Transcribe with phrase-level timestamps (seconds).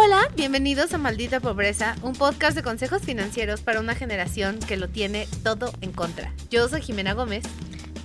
[0.00, 4.86] Hola, bienvenidos a Maldita Pobreza, un podcast de consejos financieros para una generación que lo
[4.86, 6.32] tiene todo en contra.
[6.50, 7.42] Yo soy Jimena Gómez.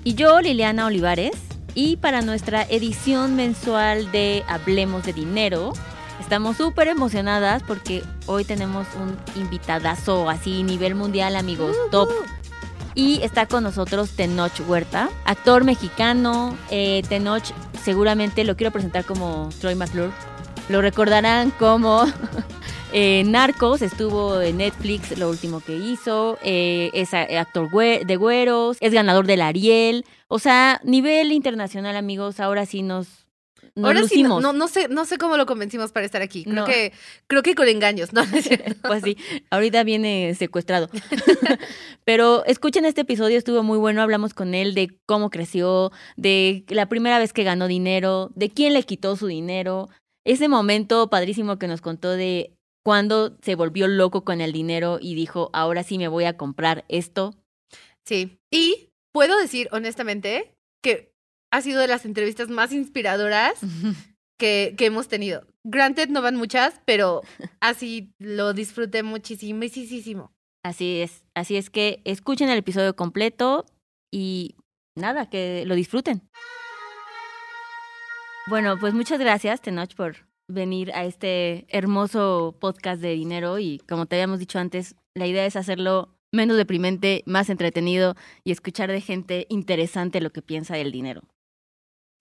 [0.03, 1.35] Y yo, Liliana Olivares.
[1.75, 5.73] Y para nuestra edición mensual de Hablemos de Dinero,
[6.19, 12.09] estamos súper emocionadas porque hoy tenemos un invitadazo así, nivel mundial, amigos, top.
[12.95, 16.57] Y está con nosotros Tenoch Huerta, actor mexicano.
[16.71, 17.53] Eh, Tenoch
[17.83, 20.32] seguramente lo quiero presentar como Troy McClure.
[20.69, 22.05] Lo recordarán como
[22.93, 26.37] eh, Narcos, estuvo en Netflix, lo último que hizo.
[26.43, 30.05] Eh, es actor de güeros, es ganador del Ariel.
[30.27, 33.27] O sea, nivel internacional, amigos, ahora sí nos,
[33.75, 36.43] nos Ahora sí, no, no, no sé, no sé cómo lo convencimos para estar aquí.
[36.43, 36.65] Creo No.
[36.65, 36.93] que,
[37.27, 38.23] creo que con engaños, ¿no?
[38.83, 39.17] Pues sí,
[39.51, 40.89] ahorita viene secuestrado.
[42.05, 44.01] Pero escuchen este episodio, estuvo muy bueno.
[44.01, 48.73] Hablamos con él de cómo creció, de la primera vez que ganó dinero, de quién
[48.73, 49.89] le quitó su dinero.
[50.25, 55.15] Ese momento padrísimo que nos contó de cuando se volvió loco con el dinero y
[55.15, 57.33] dijo, ahora sí me voy a comprar esto.
[58.05, 58.37] Sí.
[58.51, 61.13] Y puedo decir honestamente que
[61.51, 63.59] ha sido de las entrevistas más inspiradoras
[64.39, 65.47] que, que hemos tenido.
[65.65, 67.21] Granted, no van muchas, pero
[67.61, 70.33] así lo disfruté muchísimo.
[70.65, 73.65] Así es, así es que escuchen el episodio completo
[74.11, 74.55] y
[74.95, 76.21] nada, que lo disfruten.
[78.45, 80.17] Bueno, pues muchas gracias, Tenoch, por
[80.49, 85.45] venir a este hermoso podcast de dinero y como te habíamos dicho antes, la idea
[85.45, 90.91] es hacerlo menos deprimente, más entretenido y escuchar de gente interesante lo que piensa del
[90.91, 91.21] dinero.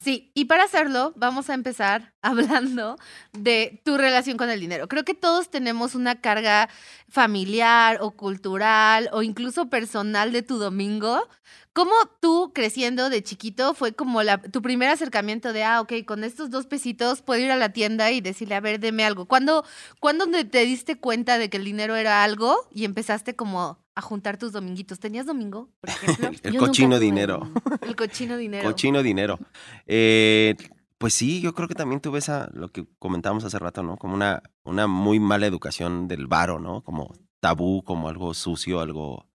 [0.02, 2.96] Sí, y para hacerlo, vamos a empezar hablando
[3.32, 4.88] de tu relación con el dinero.
[4.88, 6.68] Creo que todos tenemos una carga
[7.08, 11.28] familiar o cultural o incluso personal de tu domingo.
[11.72, 16.24] ¿Cómo tú creciendo de chiquito fue como la, tu primer acercamiento de, ah, ok, con
[16.24, 19.26] estos dos pesitos puedo ir a la tienda y decirle, a ver, deme algo?
[19.26, 19.64] ¿Cuándo,
[20.00, 24.00] ¿Cuándo te te diste cuenta de que el dinero era algo y empezaste como a
[24.02, 24.98] juntar tus dominguitos?
[25.00, 26.30] ¿Tenías domingo, por ejemplo?
[26.42, 27.50] El cochino dinero.
[27.82, 28.68] El cochino dinero.
[28.68, 29.38] Cochino dinero.
[29.86, 30.54] Eh,
[30.98, 33.96] pues sí, yo creo que también tuve esa, lo que comentábamos hace rato, ¿no?
[33.96, 36.82] Como una, una muy mala educación del varo, ¿no?
[36.82, 39.26] Como tabú, como algo sucio, algo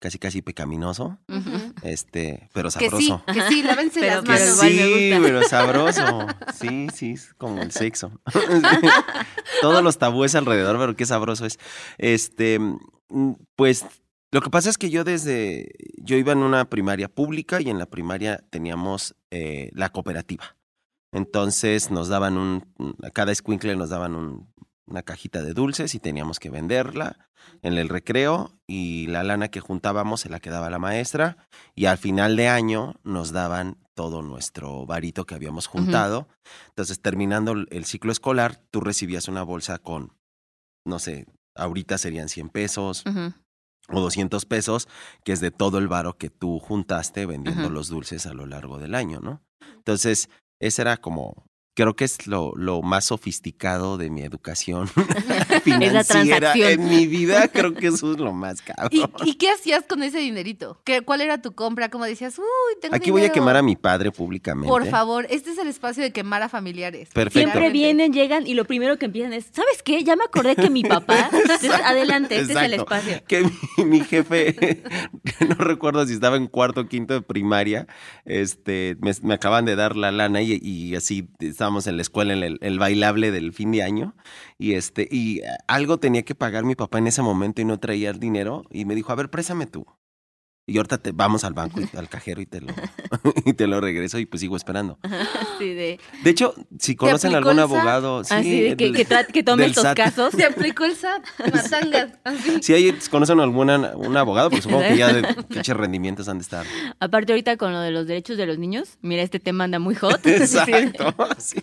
[0.00, 1.20] casi casi pecaminoso.
[1.84, 3.24] Este, pero Que sí, sabroso.
[3.32, 4.62] que sí, lávense Pero las que manos.
[4.64, 5.22] me sí, gusta.
[5.22, 6.26] pero sabroso.
[6.54, 8.10] Sí, sí, es como el sexo.
[9.60, 11.60] Todos los tabúes alrededor, pero qué sabroso es.
[11.98, 12.58] Este,
[13.56, 13.84] pues
[14.32, 17.78] lo que pasa es que yo desde, yo iba en una primaria pública y en
[17.78, 20.56] la primaria teníamos eh, la cooperativa.
[21.12, 24.52] Entonces nos daban un, a cada escuincle nos daban un-
[24.86, 27.28] una cajita de dulces y teníamos que venderla
[27.62, 31.36] en el recreo y la lana que juntábamos se la quedaba la maestra
[31.74, 36.28] y al final de año nos daban todo nuestro varito que habíamos juntado.
[36.68, 40.16] Entonces, terminando el ciclo escolar, tú recibías una bolsa con,
[40.84, 43.04] no sé, ahorita serían 100 pesos
[43.88, 44.88] o 200 pesos,
[45.24, 48.78] que es de todo el varo que tú juntaste vendiendo los dulces a lo largo
[48.78, 49.42] del año, ¿no?
[49.76, 50.28] Entonces,
[50.60, 54.88] ese era como, creo que es lo, lo más sofisticado de mi educación
[55.62, 56.70] financiera transacción.
[56.70, 59.10] en mi vida, creo que eso es lo más cabrón.
[59.24, 60.80] ¿Y, y qué hacías con ese dinerito?
[60.84, 61.88] ¿Qué, ¿Cuál era tu compra?
[61.88, 62.44] Como decías, uy,
[62.80, 64.68] tengo Aquí voy a quemar a mi padre públicamente.
[64.68, 67.08] Por favor, este es el espacio de quemar a familiares.
[67.12, 67.50] Perfecto.
[67.50, 70.04] Siempre vienen, llegan y lo primero que empiezan es, ¿sabes qué?
[70.04, 71.30] Ya me acordé que mi papá...
[71.32, 73.22] Entonces, adelante, este es el espacio.
[73.26, 73.44] que
[73.78, 74.82] mi, mi jefe,
[75.48, 77.86] no recuerdo si estaba en cuarto o quinto de primaria,
[78.24, 81.28] este, me, me acaban de dar la lana y, y así
[81.62, 84.16] estábamos en la escuela en el, bailable del fin de año
[84.58, 88.10] y este, y algo tenía que pagar mi papá en ese momento y no traía
[88.10, 89.86] el dinero y me dijo, a ver, préstame tú.
[90.64, 92.68] Y ahorita te, vamos al banco, y, al cajero y te, lo,
[93.44, 94.96] y te lo regreso y pues sigo esperando.
[95.58, 95.98] De...
[96.22, 99.62] De hecho, si conocen algún abogado, sí, así de que, el- que, tra- que tome
[99.62, 99.96] del estos SAT.
[99.96, 100.34] casos.
[100.34, 101.22] Se aplicó el SAT,
[101.52, 102.62] matangas, así.
[102.62, 106.42] Si hay, conocen alguna, un abogado, pues supongo que ya de pinches rendimientos han de
[106.42, 106.66] estar.
[107.00, 109.94] Aparte ahorita con lo de los derechos de los niños, mira, este tema anda muy
[109.96, 110.24] hot.
[110.26, 111.14] Exacto.
[111.38, 111.60] sí.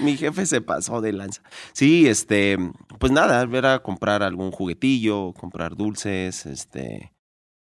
[0.00, 1.42] Mi jefe se pasó de lanza.
[1.72, 2.56] Sí, este,
[2.98, 7.12] pues nada, ver a comprar algún juguetillo, comprar dulces, este.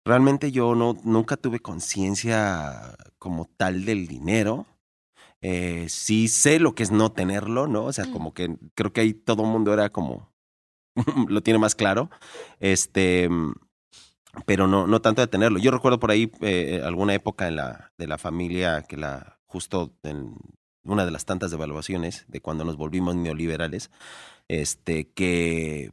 [0.07, 4.65] Realmente yo no, nunca tuve conciencia como tal del dinero.
[5.42, 7.83] Eh, sí sé lo que es no tenerlo, ¿no?
[7.86, 8.13] O sea, Mm.
[8.13, 10.33] como que creo que ahí todo el mundo era como
[11.30, 12.09] lo tiene más claro.
[12.59, 13.30] Este,
[14.45, 15.59] pero no, no tanto de tenerlo.
[15.59, 19.94] Yo recuerdo por ahí eh, alguna época en la, de la familia que la, justo
[20.03, 20.36] en
[20.83, 23.92] una de las tantas devaluaciones de cuando nos volvimos neoliberales,
[24.48, 25.89] este, que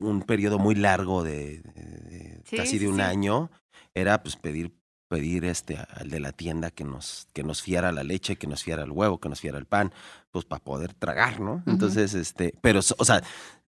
[0.00, 3.02] un periodo muy largo de, de- de Sí, casi de un sí.
[3.02, 3.50] año
[3.94, 4.72] era pues pedir
[5.06, 8.64] pedir este al de la tienda que nos, que nos fiara la leche, que nos
[8.64, 9.92] fiara el huevo, que nos fiara el pan,
[10.32, 11.62] pues para poder tragar, ¿no?
[11.66, 13.22] Entonces, este, pero, o sea,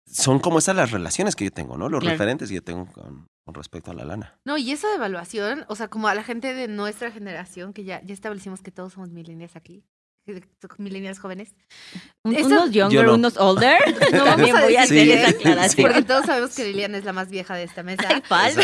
[0.05, 1.89] son como esas las relaciones que yo tengo, ¿no?
[1.89, 4.39] Los referentes que yo tengo con, respecto a la lana.
[4.45, 7.83] No, y eso de evaluación, o sea, como a la gente de nuestra generación, que
[7.83, 9.83] ya, ya establecimos que todos somos millennials aquí,
[10.77, 11.55] millennials jóvenes.
[12.23, 13.79] unos younger, unos older.
[14.11, 15.87] No También voy a hacer esa aclaración.
[15.87, 18.07] Porque todos sabemos que Liliana es la más vieja de esta mesa.
[18.07, 18.61] Ay, falso.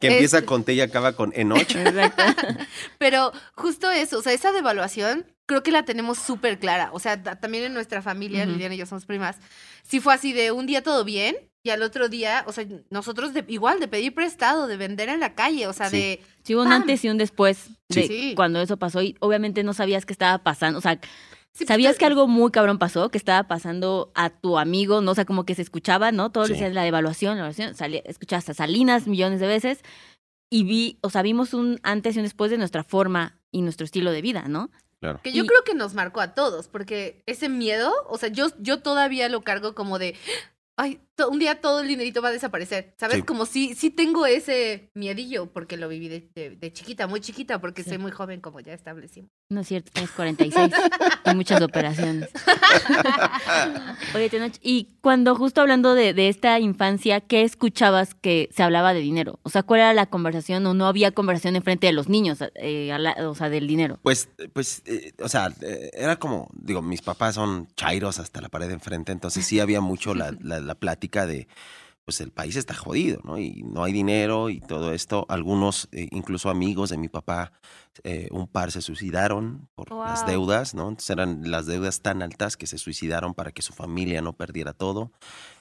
[0.00, 1.74] Que empieza con T y acaba con Enoch.
[1.74, 2.22] Exacto.
[2.98, 6.90] Pero justo eso, o sea, esa devaluación creo que la tenemos súper clara.
[6.92, 9.38] O sea, también en nuestra familia, Liliana y yo somos primas,
[9.82, 13.32] si fue así de un día todo bien y al otro día, o sea, nosotros
[13.32, 16.20] de, igual de pedir prestado, de vender en la calle, o sea, de...
[16.44, 20.12] Sí, un antes y un después de cuando eso pasó y obviamente no sabías qué
[20.12, 21.00] estaba pasando, o sea...
[21.56, 23.10] Pues, ¿Sabías que algo muy cabrón pasó?
[23.10, 25.10] Que estaba pasando a tu amigo, ¿no?
[25.10, 26.30] O sea, como que se escuchaba, ¿no?
[26.30, 29.80] Todos decían la devaluación, la evaluación, salía, escuchaste a Salinas millones de veces
[30.50, 33.86] y vi, o sea, vimos un antes y un después de nuestra forma y nuestro
[33.86, 34.70] estilo de vida, ¿no?
[35.22, 38.82] Que yo creo que nos marcó a todos, porque ese miedo, o sea, yo, yo
[38.82, 40.16] todavía lo cargo como de,
[40.78, 43.24] ay, un día todo el dinerito va a desaparecer, ¿sabes?
[43.24, 47.98] Como si sí tengo ese miedillo, porque lo viví de, chiquita, muy chiquita, porque soy
[47.98, 49.28] muy joven, como ya establecimos.
[49.50, 50.72] No es cierto, tienes 46
[51.24, 52.28] y muchas operaciones.
[54.14, 59.00] Oye, Tenoch, y cuando justo hablando de, esta infancia, ¿qué escuchabas que se hablaba de
[59.00, 59.40] dinero?
[59.42, 62.38] O sea, ¿cuál era la conversación o no había conversación en frente de los niños,
[62.54, 62.96] eh,
[63.26, 63.98] o sea, del dinero?
[64.02, 68.48] Pues, pues, eh, o sea, eh, era como, digo, mis papás son chairos hasta la
[68.48, 71.48] pared de enfrente, entonces sí había mucho la, la plática de
[72.08, 73.38] pues el país está jodido, ¿no?
[73.38, 75.26] Y no hay dinero y todo esto.
[75.28, 77.52] Algunos, eh, incluso amigos de mi papá,
[78.02, 80.88] eh, un par se suicidaron por las deudas, ¿no?
[80.88, 84.72] Entonces eran las deudas tan altas que se suicidaron para que su familia no perdiera
[84.72, 85.12] todo.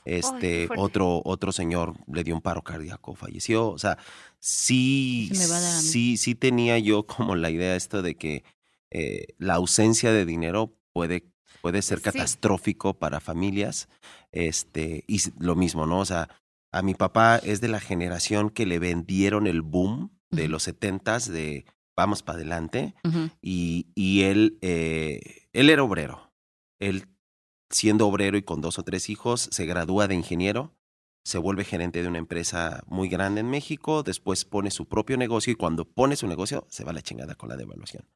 [0.05, 3.67] Este, otro, otro señor le dio un paro cardíaco, falleció.
[3.67, 3.97] O sea,
[4.39, 8.45] sí, sí, sí tenía yo como la idea esto de que
[8.89, 11.25] eh, la ausencia de dinero puede
[11.67, 13.89] puede ser catastrófico para familias.
[14.31, 15.99] Este, y lo mismo, ¿no?
[15.99, 16.29] O sea,
[16.71, 21.27] a mi papá es de la generación que le vendieron el boom de los setentas
[21.27, 22.95] de vamos para adelante.
[23.41, 26.31] y, y, él, eh, él era obrero.
[26.79, 27.09] Él,
[27.69, 30.73] siendo obrero y con dos o tres hijos, se gradúa de ingeniero,
[31.25, 35.51] se vuelve gerente de una empresa muy grande en México, después pone su propio negocio
[35.51, 38.07] y cuando pone su negocio se va la chingada con la devaluación.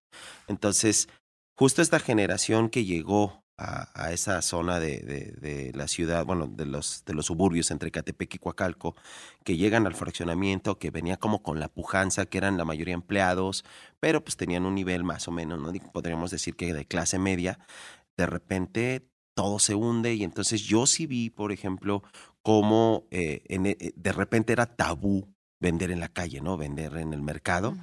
[0.48, 1.10] Entonces,
[1.62, 7.14] justo esta generación que llegó a, esa zona de, la ciudad, bueno, de los, de
[7.14, 8.96] los suburbios entre Catepec y Coacalco,
[9.44, 13.64] que llegan al fraccionamiento, que venía como con la pujanza, que eran la mayoría empleados,
[14.00, 15.72] pero pues tenían un nivel más o menos, ¿no?
[15.92, 17.60] podríamos decir que de clase media,
[18.18, 22.04] de repente todo se hunde y entonces yo sí vi, por ejemplo,
[22.42, 25.28] cómo eh, eh, de repente era tabú
[25.62, 26.58] vender en la calle, ¿no?
[26.58, 27.78] Vender en el mercado.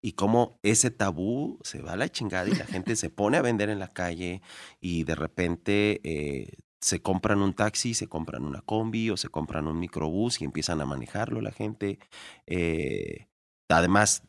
[0.00, 3.42] Y cómo ese tabú se va a la chingada y la gente se pone a
[3.42, 4.42] vender en la calle
[4.80, 9.66] y de repente eh, se compran un taxi, se compran una combi o se compran
[9.66, 11.98] un microbús y empiezan a manejarlo la gente.
[12.46, 13.28] Eh,
[13.68, 14.24] además,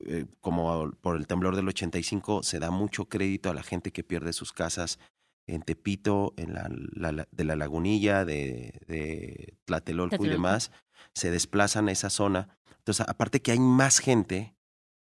[0.00, 4.02] eh, como por el temblor del 85, se da mucho crédito a la gente que
[4.02, 4.98] pierde sus casas
[5.46, 10.70] en Tepito, en la, de la Lagunilla, de, de Tlatelolco y demás,
[11.14, 12.48] se desplazan a esa zona.
[12.78, 14.54] Entonces, aparte que hay más gente,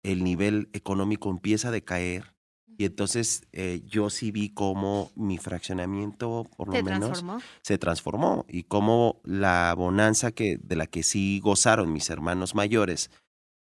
[0.03, 2.33] el nivel económico empieza a decaer.
[2.77, 7.25] Y entonces eh, yo sí vi cómo mi fraccionamiento, por lo menos,
[7.61, 8.45] se transformó.
[8.47, 13.11] Y cómo la bonanza que, de la que sí gozaron mis hermanos mayores,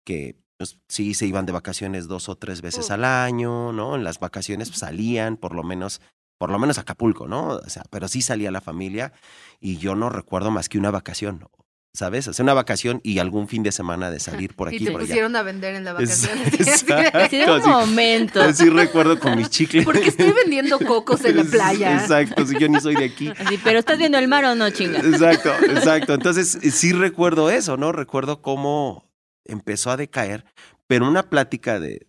[0.05, 3.97] que pues, sí se iban de vacaciones dos o tres veces al año, ¿no?
[3.97, 6.01] En las vacaciones pues, salían, por lo menos
[6.39, 7.49] por lo menos Acapulco, ¿no?
[7.49, 9.13] O sea, pero sí salía la familia
[9.61, 11.49] y yo no recuerdo más que una vacación.
[11.95, 12.29] ¿Sabes?
[12.29, 15.01] Hacer una vacación y algún fin de semana de salir por aquí y te por
[15.01, 16.39] pusieron a vender en la vacación.
[17.15, 18.53] Así de un momento.
[18.53, 19.85] Sí recuerdo con mis chicles.
[19.85, 22.01] Porque estoy vendiendo cocos en la playa.
[22.01, 23.33] Exacto, si yo ni soy de aquí.
[23.65, 25.01] pero ¿estás viendo el mar o no, chinga?
[25.01, 26.15] Exacto, exacto.
[26.15, 27.93] Entonces, sí recuerdo eso, ¿no?
[27.93, 29.09] Recuerdo cómo
[29.49, 30.45] empezó a decaer,
[30.87, 32.07] pero una plática de,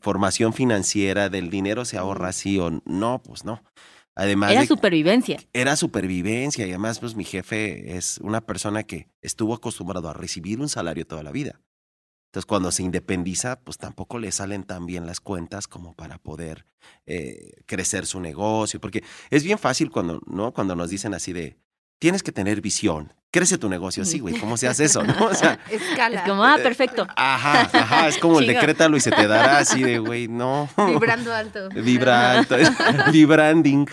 [0.00, 3.62] formación financiera, del dinero se ahorra así o no, pues no.
[4.14, 5.40] Además era supervivencia.
[5.52, 10.60] Era supervivencia y además pues mi jefe es una persona que estuvo acostumbrado a recibir
[10.60, 11.60] un salario toda la vida.
[12.28, 16.66] Entonces cuando se independiza pues tampoco le salen tan bien las cuentas como para poder
[17.06, 20.52] eh, crecer su negocio, porque es bien fácil cuando, ¿no?
[20.52, 21.56] cuando nos dicen así de,
[21.98, 23.12] tienes que tener visión.
[23.30, 24.38] Crece tu negocio, sí, güey.
[24.38, 25.02] ¿Cómo se hace eso?
[25.02, 25.26] ¿No?
[25.26, 26.20] O sea, Escala.
[26.20, 27.04] Es como, ah, perfecto.
[27.16, 28.06] Ajá, ajá.
[28.08, 30.68] Es como el decrétalo y se te dará así de, güey, no.
[30.76, 31.68] Vibrando alto.
[31.74, 32.54] Vibra alto.
[33.12, 33.88] Vibranding.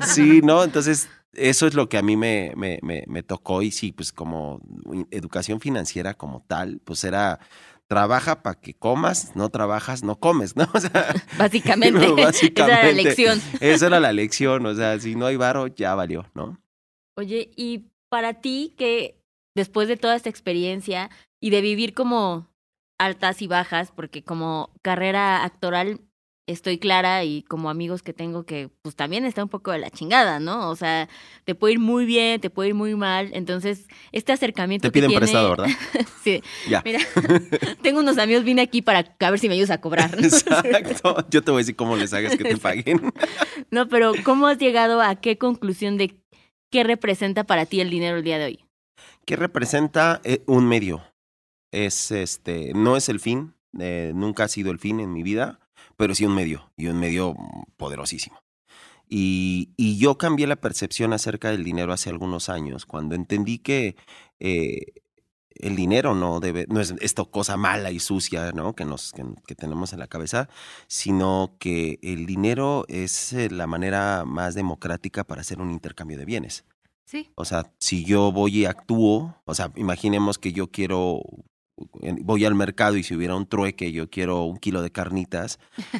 [0.00, 0.64] Sí, ¿no?
[0.64, 3.60] Entonces, eso es lo que a mí me, me, me, me tocó.
[3.60, 4.62] Y sí, pues como
[5.10, 7.38] educación financiera como tal, pues era
[7.88, 10.66] trabaja para que comas, no trabajas, no comes, ¿no?
[10.72, 12.00] O sea, Básicamente.
[12.00, 12.94] No, Esa era la básicamente.
[13.02, 13.42] lección.
[13.60, 16.58] esa era la lección, o sea, si no hay varo, ya valió, ¿no?
[17.16, 19.18] Oye, y para ti que
[19.56, 22.48] después de toda esta experiencia y de vivir como
[22.98, 26.00] altas y bajas, porque como carrera actoral
[26.48, 29.90] estoy clara y como amigos que tengo que pues también está un poco de la
[29.90, 30.68] chingada, ¿no?
[30.70, 31.08] O sea,
[31.44, 34.92] te puede ir muy bien, te puede ir muy mal, entonces este acercamiento Te que
[35.00, 35.66] piden tiene- prestado, ¿verdad?
[36.22, 36.82] sí, Ya.
[36.84, 37.00] mira,
[37.82, 40.14] tengo unos amigos, vine aquí para a ver si me ayudas a cobrar.
[40.16, 40.22] ¿no?
[40.22, 41.26] Exacto.
[41.30, 43.12] Yo te voy a decir cómo les hagas que te paguen.
[43.70, 46.14] No, pero ¿cómo has llegado a qué conclusión de
[46.76, 48.64] qué representa para ti el dinero el día de hoy?
[49.24, 51.02] ¿Qué representa eh, un medio?
[51.72, 55.58] Es este, no es el fin, eh, nunca ha sido el fin en mi vida,
[55.96, 57.34] pero sí un medio, y un medio
[57.78, 58.42] poderosísimo.
[59.08, 63.96] Y, y yo cambié la percepción acerca del dinero hace algunos años, cuando entendí que
[64.38, 65.00] eh,
[65.60, 68.74] el dinero no debe, no es esta cosa mala y sucia, ¿no?
[68.74, 70.48] Que nos, que, que tenemos en la cabeza,
[70.86, 76.24] sino que el dinero es eh, la manera más democrática para hacer un intercambio de
[76.24, 76.64] bienes.
[77.04, 77.30] Sí.
[77.36, 81.22] O sea, si yo voy y actúo, o sea, imaginemos que yo quiero,
[82.22, 85.58] voy al mercado y si hubiera un trueque, yo quiero un kilo de carnitas,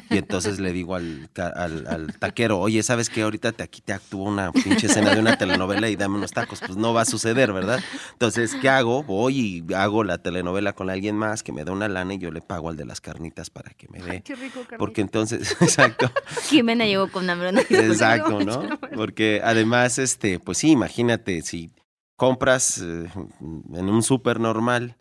[0.09, 3.21] y entonces le digo al, ca- al, al taquero, oye, ¿sabes qué?
[3.21, 6.61] Ahorita te, aquí te actúo una pinche escena de una telenovela y dame unos tacos.
[6.65, 7.79] Pues no va a suceder, ¿verdad?
[8.13, 9.03] Entonces, ¿qué hago?
[9.03, 12.31] Voy y hago la telenovela con alguien más que me da una lana y yo
[12.31, 14.21] le pago al de las carnitas para que me Ay, dé.
[14.23, 14.65] qué rico.
[14.79, 16.11] Porque entonces, exacto.
[16.49, 17.51] Jimena llegó con hambre.
[17.51, 17.59] ¿no?
[17.59, 18.79] Exacto, ¿no?
[18.95, 21.69] Porque además, este, pues sí, imagínate, si
[22.15, 23.07] compras eh,
[23.41, 24.95] en un súper normal,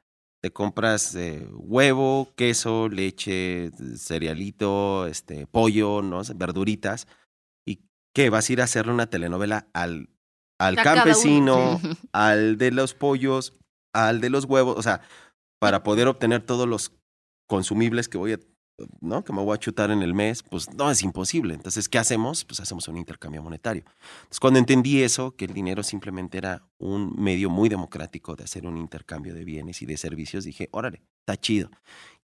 [0.47, 6.23] te compras eh, huevo, queso, leche, cerealito, este, pollo, ¿no?
[6.37, 7.09] Verduritas,
[7.67, 7.81] y
[8.15, 10.09] que vas a ir a hacerle una telenovela al,
[10.61, 11.81] al A campesino,
[12.13, 13.57] al de los pollos,
[13.93, 15.01] al de los huevos, o sea,
[15.59, 16.93] para poder obtener todos los
[17.49, 18.39] consumibles que voy a,
[19.01, 19.25] ¿no?
[19.25, 21.55] Que me voy a chutar en el mes, pues no, es imposible.
[21.55, 22.45] Entonces, ¿qué hacemos?
[22.45, 23.85] Pues hacemos un intercambio monetario.
[23.87, 28.67] Entonces, cuando entendí eso, que el dinero simplemente era un medio muy democrático de hacer
[28.67, 31.71] un intercambio de bienes y de servicios, dije, órale, está chido.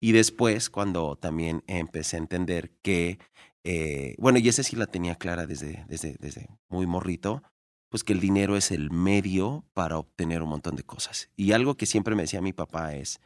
[0.00, 3.18] Y después, cuando también empecé a entender que,
[3.64, 7.42] eh, bueno, y esa sí la tenía clara desde, desde, desde muy morrito,
[7.88, 11.28] pues que el dinero es el medio para obtener un montón de cosas.
[11.36, 13.20] Y algo que siempre me decía mi papá es,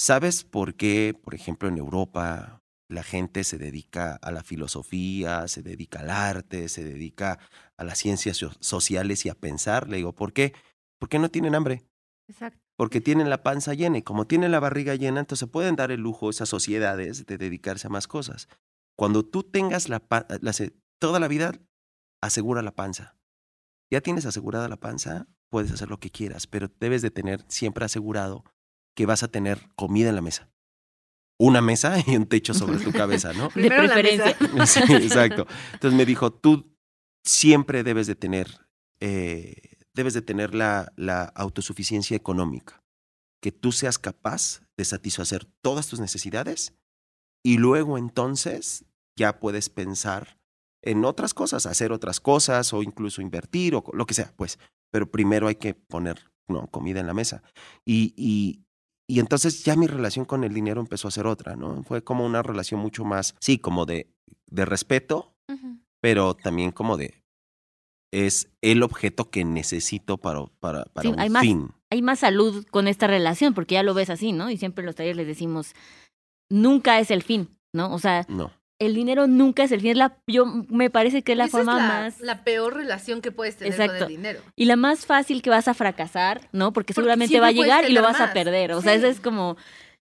[0.00, 5.62] ¿sabes por qué, por ejemplo, en Europa la gente se dedica a la filosofía, se
[5.62, 7.38] dedica al arte, se dedica
[7.76, 9.90] a las ciencias so- sociales y a pensar?
[9.90, 10.54] Le digo, ¿por qué?
[10.98, 11.84] Porque no tienen hambre,
[12.26, 12.58] Exacto.
[12.78, 16.00] porque tienen la panza llena y como tienen la barriga llena, entonces pueden dar el
[16.00, 18.48] lujo esas sociedades de dedicarse a más cosas.
[18.96, 20.02] Cuando tú tengas la,
[20.40, 20.52] la
[20.98, 21.52] toda la vida,
[22.22, 23.18] asegura la panza.
[23.92, 27.84] Ya tienes asegurada la panza, puedes hacer lo que quieras, pero debes de tener siempre
[27.84, 28.44] asegurado
[28.94, 30.50] que vas a tener comida en la mesa.
[31.38, 33.44] Una mesa y un techo sobre tu cabeza, ¿no?
[33.44, 34.36] De Primero la preferencia.
[34.54, 34.82] mesa.
[34.86, 35.46] Sí, exacto.
[35.72, 36.76] Entonces me dijo, tú
[37.24, 38.66] siempre debes de tener,
[39.00, 42.82] eh, debes de tener la, la autosuficiencia económica,
[43.42, 46.74] que tú seas capaz de satisfacer todas tus necesidades
[47.42, 48.84] y luego entonces
[49.16, 50.38] ya puedes pensar
[50.82, 54.58] en otras cosas, hacer otras cosas o incluso invertir o lo que sea, pues.
[54.90, 57.42] Pero primero hay que poner no, comida en la mesa.
[57.84, 58.64] Y, y,
[59.10, 61.82] y entonces ya mi relación con el dinero empezó a ser otra, ¿no?
[61.82, 64.08] Fue como una relación mucho más, sí, como de,
[64.46, 65.34] de respeto,
[66.00, 67.22] pero también como de
[68.12, 71.42] es el objeto que necesito para, para, para Sí, un hay más.
[71.42, 71.70] fin.
[71.90, 74.50] Hay más salud con esta relación, porque ya lo ves así, ¿no?
[74.50, 75.74] Y siempre en los talleres les decimos,
[76.48, 77.92] nunca es el fin, ¿no?
[77.94, 78.52] O sea, No.
[78.80, 79.90] El dinero nunca es el fin.
[79.90, 82.74] Es la, yo me parece que es la Esa forma es la, más la peor
[82.74, 84.04] relación que puedes tener con Exacto.
[84.06, 84.40] el dinero.
[84.56, 86.72] y la más fácil que vas a fracasar, ¿no?
[86.72, 88.72] Porque Porque seguramente va a llegar y lo vas a perder.
[88.72, 89.56] O sea, eso es como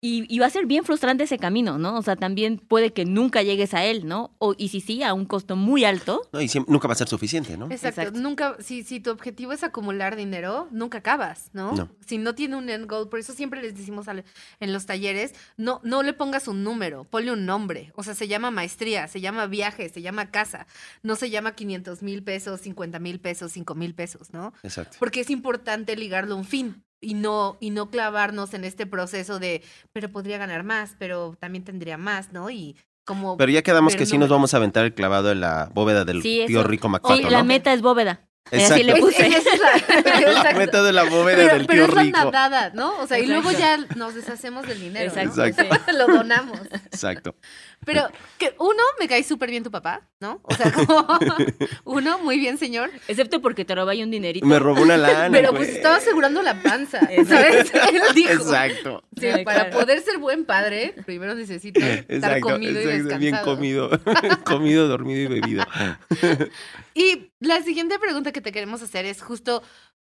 [0.04, 1.96] y, y va a ser bien frustrante ese camino, ¿no?
[1.96, 4.34] O sea, también puede que nunca llegues a él, ¿no?
[4.40, 6.28] O y si sí a un costo muy alto.
[6.34, 7.66] no y siempre- nunca va a ser suficiente, ¿no?
[7.66, 8.02] Exacto.
[8.02, 8.20] Exacto.
[8.20, 11.74] Nunca, si, si tu objetivo es acumular dinero, nunca acabas, ¿no?
[11.74, 11.90] No.
[12.06, 14.26] Si no tiene un end goal, por eso siempre les decimos al-
[14.60, 17.92] en los talleres, no, no le pongas un número, ponle un nombre.
[17.96, 20.66] O sea, se llama maestría, se llama viaje, se llama casa.
[21.04, 24.52] No se llama 500 mil pesos, 50 mil pesos, 5 mil pesos, ¿no?
[24.64, 24.98] Exacto.
[25.00, 29.40] Porque es importante ligarlo a un fin y no, y no clavarnos en este proceso
[29.40, 32.50] de, pero podría ganar más, pero también tendría más, ¿no?
[32.52, 33.36] Y como...
[33.38, 36.22] Pero ya quedamos que sí nos vamos a aventar el clavado en la bóveda del
[36.22, 36.64] Sí, tío.
[36.64, 37.46] Rico Sí, MacPato, la ¿no?
[37.46, 38.22] meta es bóveda.
[38.52, 39.02] Así le Exacto.
[39.06, 39.28] puse.
[39.28, 40.58] Es- esa es la- exacto.
[40.60, 43.00] Método en la bóveda Pero, del pero tío es la nadada, ¿no?
[43.00, 43.96] O sea, y luego ya Exacto.
[43.98, 45.12] nos deshacemos del dinero.
[45.16, 45.22] ¿no?
[45.22, 46.60] Exacto, O sea, lo donamos.
[46.92, 47.36] Exacto.
[47.86, 48.08] Pero
[48.38, 50.40] que uno, me cae súper bien tu papá, ¿no?
[50.44, 51.06] O sea, como
[51.86, 52.92] uno, muy bien, señor.
[53.08, 54.46] Excepto porque te roba ahí un dinerito.
[54.46, 55.30] Me robó una lana.
[55.32, 55.64] Pero güey.
[55.64, 57.70] pues estaba asegurando la panza, Exacto.
[57.72, 57.94] ¿sabes?
[57.94, 58.32] Él dijo.
[58.34, 59.04] Exacto.
[59.20, 59.80] Sí, Ay, para claro.
[59.80, 63.20] poder ser buen padre, primero necesito estar Exacto, comido y exacto, descansado.
[63.20, 63.90] bien comido,
[64.46, 65.64] comido, dormido y bebido.
[66.94, 69.64] Y la siguiente pregunta que te queremos hacer es justo,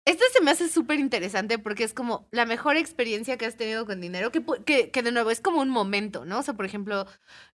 [0.08, 3.86] esta se me hace súper interesante porque es como la mejor experiencia que has tenido
[3.86, 6.40] con dinero, que, que, que de nuevo es como un momento, ¿no?
[6.40, 7.06] O sea, por ejemplo,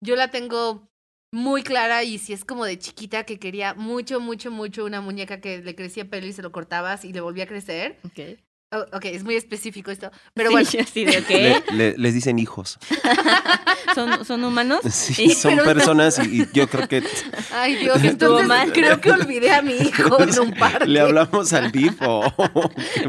[0.01, 0.89] yo la tengo
[1.31, 5.39] muy clara y si es como de chiquita que quería mucho, mucho, mucho una muñeca
[5.41, 7.99] que le crecía pelo y se lo cortabas y le volvía a crecer.
[8.03, 8.39] Ok.
[8.71, 10.69] Oh, ok, es muy específico esto, pero Sí, bueno.
[10.87, 11.29] así de, ok.
[11.29, 12.77] Le- le- les dicen hijos.
[13.95, 14.81] ¿Son, ¿Son humanos?
[14.91, 17.03] Sí, son pero- personas y, y yo creo que
[17.51, 18.71] Ay, Dios, Estuvo entonces mal.
[18.71, 20.85] creo que olvidé a mi hijo en un parque.
[20.87, 22.23] le hablamos al DIF o.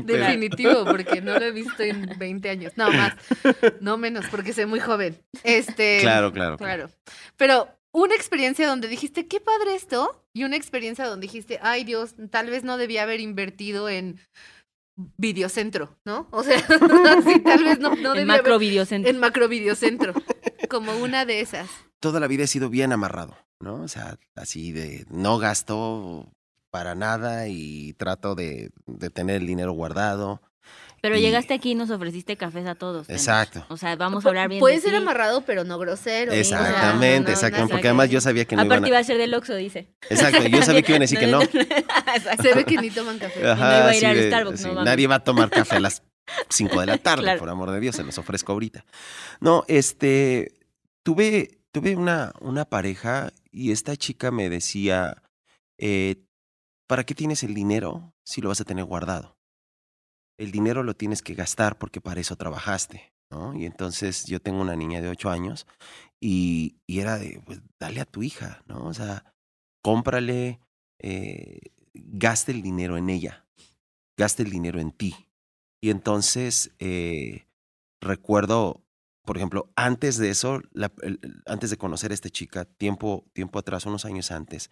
[0.04, 2.72] Definitivo, porque no lo he visto en 20 años.
[2.76, 3.14] No, más.
[3.80, 5.18] No menos, porque soy muy joven.
[5.44, 5.98] Este.
[6.00, 6.86] Claro, claro, claro.
[6.88, 6.90] Claro.
[7.36, 12.14] Pero una experiencia donde dijiste, qué padre esto, y una experiencia donde dijiste, ay Dios,
[12.30, 14.20] tal vez no debía haber invertido en
[15.16, 16.28] videocentro, ¿no?
[16.32, 19.10] O sea, sí, tal vez no, no en macro haber videocentro.
[19.10, 20.14] en macro videocentro,
[20.68, 21.68] como una de esas.
[22.00, 23.82] Toda la vida he sido bien amarrado, ¿no?
[23.82, 26.32] O sea, así de no gasto
[26.70, 30.40] para nada y trato de, de tener el dinero guardado.
[31.02, 33.08] Pero y- llegaste aquí y nos ofreciste cafés a todos.
[33.08, 33.64] Exacto.
[33.68, 34.96] O sea, vamos a hablar bien Puede de ser ti.
[34.96, 36.32] amarrado, pero no grosero.
[36.32, 36.40] ¿eh?
[36.40, 37.60] O sea, Exactamente, no, no, exactamente.
[37.72, 38.88] no, Porque además yo sabía que no iban Aparte a...
[38.88, 39.94] iba a ser del Oxxo, dice.
[40.10, 41.40] Exacto, yo sabía que iban a decir que no.
[42.42, 43.40] Se ve que ni toman café.
[43.40, 44.84] no iba a ir sí al Starbucks, no mames.
[44.84, 46.02] Nadie va a tomar café a las
[46.48, 47.38] 5 de la tarde, Claro.
[47.40, 48.84] por amor de Dios, se los ofrezco ahorita.
[49.40, 50.52] No, este,
[51.02, 55.22] tuve, tuve una, una pareja y esta chica me decía,
[55.78, 56.16] eh,
[56.86, 59.36] ¿para qué tienes el dinero si lo vas a tener guardado?
[60.40, 63.54] El dinero lo tienes que gastar porque para eso trabajaste, ¿no?
[63.54, 65.66] Y entonces yo tengo una niña de 8 años
[66.18, 68.86] y, era de, pues, dale a tu hija, ¿no?
[68.86, 69.34] O sea,
[69.82, 70.58] cómprale,
[70.98, 71.60] eh,
[71.92, 73.44] gaste el dinero en ella,
[74.18, 75.14] gaste el dinero en ti.
[75.82, 77.46] Y entonces eh,
[78.00, 78.82] recuerdo,
[79.26, 80.62] por ejemplo, antes de eso,
[81.44, 84.70] antes de conocer a esta chica, tiempo, tiempo atrás, unos años antes,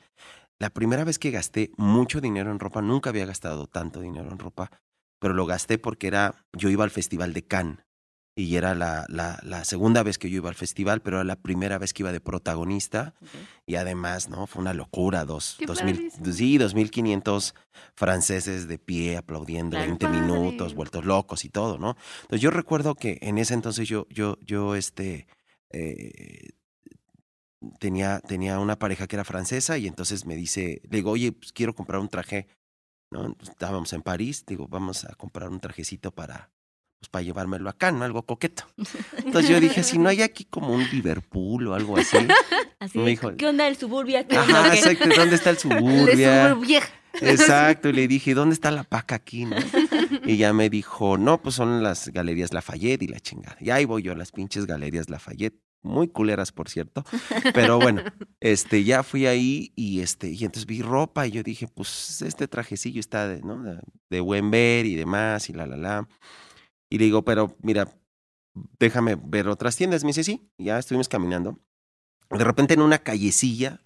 [0.59, 4.39] la primera vez que gasté mucho dinero en ropa, nunca había gastado tanto dinero en
[4.39, 4.71] ropa,
[5.19, 7.79] pero lo gasté porque era, yo iba al Festival de Cannes
[8.37, 11.35] y era la, la, la segunda vez que yo iba al festival, pero era la
[11.35, 13.13] primera vez que iba de protagonista
[13.67, 14.47] y además, ¿no?
[14.47, 17.53] Fue una locura, dos, dos mil, sí, 2.500
[17.97, 19.89] franceses de pie aplaudiendo Claro.
[19.89, 20.21] 20 Padre.
[20.21, 21.97] minutos, vueltos locos y todo, ¿no?
[22.23, 25.27] Entonces yo recuerdo que en ese entonces yo, yo, yo, este,
[25.71, 26.51] eh,
[27.81, 31.53] tenía, tenía una pareja que era francesa y entonces me dice, le digo, oye, pues
[31.53, 32.47] quiero comprar un traje,
[33.11, 33.37] ¿no?
[33.43, 36.51] Estábamos en París, digo, vamos a comprar un trajecito para,
[37.01, 38.05] pues para llevármelo acá, ¿no?
[38.05, 38.65] Algo coqueto.
[39.25, 42.17] Entonces yo dije, si no hay aquí como un Liverpool o algo así.
[42.81, 44.25] Así Me dijo- ¿qué onda el suburbia?
[44.29, 44.61] ¿Qué onda?
[44.61, 44.79] Ajá, ¿Qué?
[44.79, 46.57] exacto, ¿dónde está el suburbia?
[47.21, 49.47] Exacto, y le dije, ¿dónde está la paca aquí?
[49.47, 49.57] no?
[50.25, 53.57] Y ya me dijo, no, pues son las galerías Lafayette y la chingada.
[53.61, 57.05] Y ahí voy yo a las pinches galerías Lafayette, muy culeras, por cierto.
[57.55, 58.03] Pero bueno,
[58.41, 62.49] este, ya fui ahí y este, y entonces vi ropa y yo dije, pues este
[62.49, 63.63] trajecillo está de, ¿no?
[63.63, 66.09] de, de buen ver y demás, y la la la.
[66.91, 67.89] Y le digo, pero mira,
[68.79, 70.05] déjame ver otras tiendas.
[70.05, 71.59] Me dice, sí, y ya estuvimos caminando.
[72.31, 73.81] De repente en una callecilla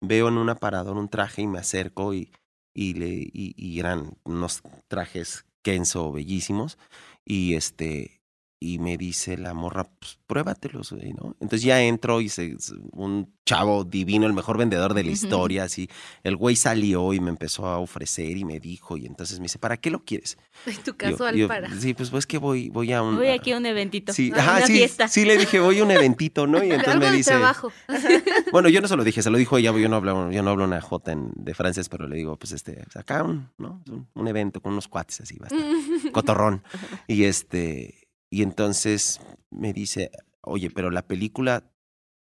[0.00, 2.30] veo en un aparador un traje y me acerco y,
[2.74, 6.78] y, le, y, y eran unos trajes Kenzo bellísimos.
[7.24, 8.22] Y este
[8.58, 11.36] y me dice la morra, pues pruébatelos, güey, ¿no?
[11.40, 12.56] Entonces ya entro y se,
[12.92, 15.88] un chavo divino, el mejor vendedor de la historia, así.
[16.24, 19.58] El güey salió y me empezó a ofrecer y me dijo, y entonces me dice,
[19.58, 20.38] ¿para qué lo quieres?
[20.64, 21.70] En tu Yo- yo, para.
[21.78, 23.16] Sí, pues pues que voy, voy a un.
[23.16, 24.12] Voy aquí a un eventito.
[24.14, 25.06] Sí, a ajá, una sí, fiesta.
[25.08, 26.58] sí le dije, voy a un eventito, ¿no?
[26.64, 27.70] Y entonces Algo me de dice, trabajo.
[28.52, 30.50] bueno, yo no se lo dije, se lo dijo ella, yo no hablo, yo no
[30.50, 33.82] hablo una jota en- de francés, pero le digo, pues este, pues, acá un, ¿no?
[33.90, 36.62] Un, un evento con unos cuates así, va a estar cotorrón.
[37.06, 40.10] Y este, y entonces me dice,
[40.42, 41.70] oye, pero la película,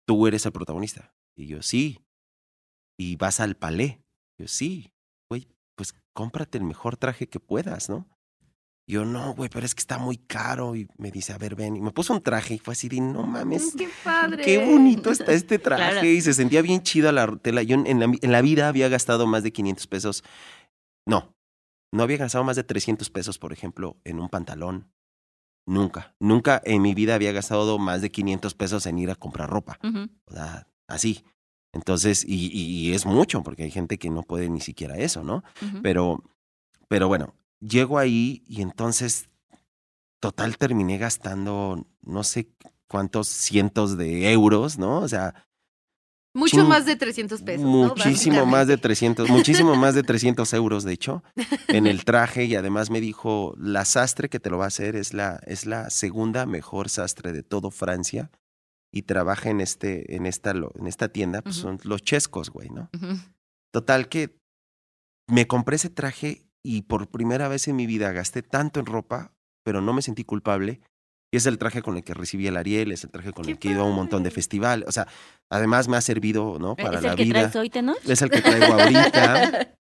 [0.07, 1.14] tú eres el protagonista.
[1.37, 2.00] Y yo, sí.
[2.98, 4.03] Y vas al palé.
[4.38, 4.92] Yo, sí.
[5.29, 8.09] Güey, pues cómprate el mejor traje que puedas, ¿no?
[8.87, 10.74] Y yo, no, güey, pero es que está muy caro.
[10.76, 11.76] Y me dice, a ver, ven.
[11.76, 13.74] Y me puso un traje y fue así de, no mames.
[13.76, 14.42] ¡Qué padre!
[14.44, 16.07] Qué bonito está este traje Claro.
[16.07, 17.62] y se sentía bien chida la tela.
[17.62, 20.24] Yo en- en la, en la vida había gastado más de 500 pesos.
[21.07, 21.35] No,
[21.92, 24.92] no había gastado más de 300 pesos, por ejemplo, en un pantalón.
[25.66, 29.49] Nunca, nunca en mi vida había gastado más de 500 pesos en ir a comprar
[29.49, 29.79] ropa.
[30.25, 31.25] O sea, así.
[31.73, 35.44] Entonces, y, es mucho, porque hay gente que no puede ni siquiera eso, ¿no?
[35.83, 36.25] Pero,
[36.88, 39.29] pero bueno, llego ahí y entonces,
[40.18, 42.49] total, terminé gastando no sé
[42.88, 44.99] cuántos cientos de euros, ¿no?
[44.99, 45.46] O sea,
[46.33, 47.62] Mucho más de 300 pesos.
[47.62, 47.71] ¿no?
[47.71, 48.83] muchísimo más de Básicamente.
[48.83, 51.25] 300, muchísimo más de 300 euros, de hecho,
[51.69, 54.95] en el traje y además me dijo, la sastre que te lo va a hacer
[54.95, 58.31] es la, es la segunda mejor sastre de todo Francia
[58.93, 62.90] y trabaja en, este, en, esta, en esta tienda, pues son los chescos, güey, ¿no?
[63.73, 64.37] Total que
[65.29, 69.33] me compré ese traje y por primera vez en mi vida gasté tanto en ropa,
[69.64, 70.81] pero no me sentí culpable.
[71.33, 73.53] Y es el traje con el que recibí el Ariel, es el traje con ¡Qué
[73.53, 74.35] el que he ido a un montón de padre!
[74.35, 74.88] festivales.
[74.88, 75.07] O sea,
[75.49, 76.75] además me ha servido, ¿no?
[76.75, 77.38] Para ¿Es la el que vida.
[77.40, 77.99] traes hoy, Tenoch?
[78.05, 79.75] Es el que traigo ahorita.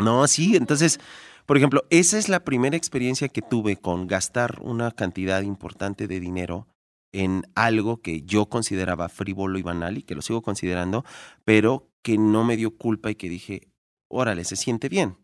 [0.00, 1.00] No, sí, entonces,
[1.44, 6.20] por ejemplo, esa es la primera experiencia que tuve con gastar una cantidad importante de
[6.20, 6.68] dinero
[7.12, 11.04] en algo que yo consideraba frívolo y banal y que lo sigo considerando,
[11.44, 13.68] pero que no me dio culpa y que dije,
[14.08, 15.16] órale, se siente bien.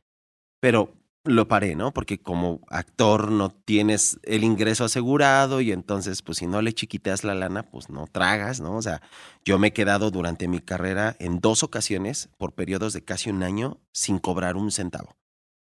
[0.61, 0.93] Pero
[1.25, 1.93] lo paré, ¿no?
[1.93, 7.25] Porque como actor no tienes el ingreso asegurado y entonces, pues si no le chiquiteas
[7.25, 8.77] la lana, pues no tragas, ¿no?
[8.77, 9.01] O sea,
[9.45, 13.43] yo me he quedado durante mi carrera en dos ocasiones, por periodos de casi un
[13.43, 15.17] año, sin cobrar un centavo.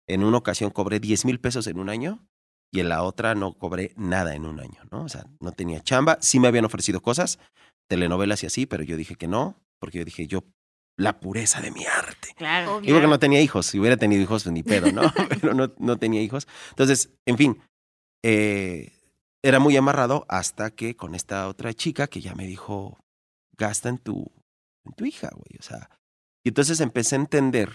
[0.08, 2.28] En una ocasión cobré 10 mil pesos en un año
[2.72, 5.04] y en la otra no cobré nada en un año, ¿no?
[5.04, 6.18] O sea, no tenía chamba.
[6.20, 7.40] Sí me habían ofrecido cosas,
[7.88, 10.44] telenovelas y así, pero yo dije que no, porque yo dije, yo,
[10.98, 12.34] la pureza de mi arte.
[12.36, 12.78] Claro.
[12.78, 12.88] Obvio.
[12.88, 13.66] Digo que no tenía hijos.
[13.66, 15.02] Si hubiera tenido hijos, ni pedo, ¿no?
[15.30, 16.48] Pero no, no tenía hijos.
[16.70, 17.62] Entonces, en fin,
[18.24, 18.94] eh,
[19.44, 23.00] era muy amarrado hasta que con esta otra chica que ya me dijo,
[23.58, 24.32] gasta en tu,
[24.86, 25.60] en tu hija, güey.
[25.60, 25.90] O sea,
[26.44, 27.72] y entonces empecé a entender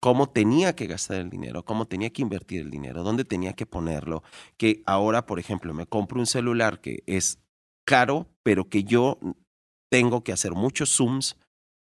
[0.00, 3.66] cómo tenía que gastar el dinero, cómo tenía que invertir el dinero, dónde tenía que
[3.66, 4.22] ponerlo.
[4.58, 7.38] Que ahora, por ejemplo, me compro un celular que es
[7.86, 9.18] caro, pero que yo
[9.90, 11.36] tengo que hacer muchos zooms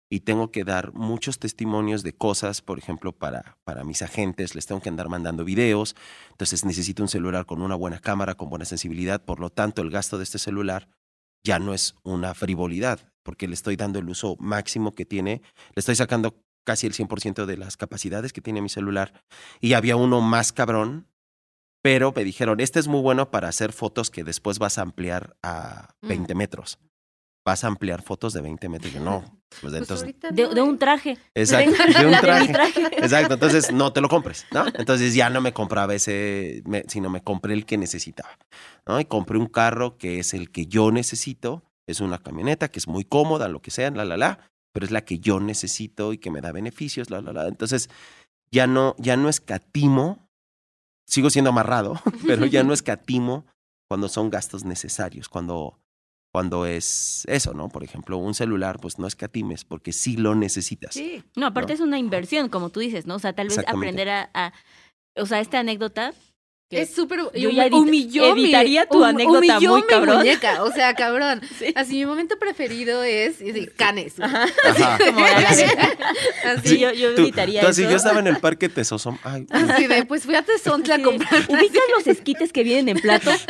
[0.09, 4.67] y tengo que dar muchos testimonios de cosas, por ejemplo, para, para mis agentes, les
[4.67, 5.97] tengo que andar mandando videos,
[6.31, 9.91] entonces necesito un celular con una buena cámara, con buena sensibilidad, por lo tanto el
[9.91, 10.89] gasto de este celular
[11.45, 15.43] ya no es una frivolidad, porque le estoy dando el uso máximo que tiene,
[15.75, 19.23] le estoy sacando casi el 100% de las capacidades que tiene mi celular,
[19.61, 21.09] y había uno más cabrón,
[21.83, 25.37] pero me dijeron, este es muy bueno para hacer fotos que después vas a ampliar
[25.43, 26.09] a Mm.
[26.09, 26.79] 20 metros.
[27.47, 28.93] Vas a ampliar fotos de 20 metros.
[28.93, 30.63] Yo no, pues Pues entonces De, no, de ¿eh?
[30.65, 31.17] un traje.
[31.33, 32.53] Exacto, de un mi traje.
[32.53, 32.83] traje.
[32.99, 34.65] Exacto, entonces no te lo compres, ¿no?
[34.75, 38.37] Entonces ya no me compraba ese, me- sino me compré el que necesitaba,
[38.85, 38.99] ¿no?
[39.01, 42.89] Y compré un carro que es el que yo necesito, es una camioneta que es
[42.89, 46.19] muy cómoda, lo que sea, la, la, la, pero es la que yo necesito y
[46.19, 47.47] que me da beneficios, la, la, la.
[47.47, 47.89] Entonces
[48.51, 50.29] ya no, ya no escatimo,
[51.07, 53.47] sigo siendo amarrado, pero ya no escatimo
[53.89, 55.79] cuando son gastos necesarios, cuando,
[56.37, 57.71] cuando es eso, ¿no?
[57.71, 60.93] Por ejemplo, un celular, pues no escatimes porque sí lo necesitas.
[60.93, 61.23] Sí.
[61.35, 61.75] No, aparte ¿no?
[61.77, 63.15] es una inversión, como tú dices, ¿no?
[63.15, 64.53] O sea, tal vez aprender a, a-
[65.17, 66.13] O sea, esta anécdota.
[66.69, 67.21] que- Es súper.
[67.35, 70.17] Yo ya humilló mi- editaría tu hum- anécdota humilló muy mi cabrón.
[70.19, 71.41] muñeca, o sea, cabrón.
[71.59, 71.73] Sí.
[71.75, 74.17] Así, mi momento preferido es, es canes.
[74.19, 74.29] güey.
[74.31, 74.99] Ajá.
[75.07, 75.65] Como la de-
[76.45, 77.91] Así, Sí, yo, yo Tú, editaría tú así, eso.
[77.93, 79.17] yo estaba en el parque Tesosom.
[79.23, 83.01] Ay, así de, pues fui a Tezontla a comprar ¿Ubicas los esquites que vienen en
[83.01, 83.31] plato?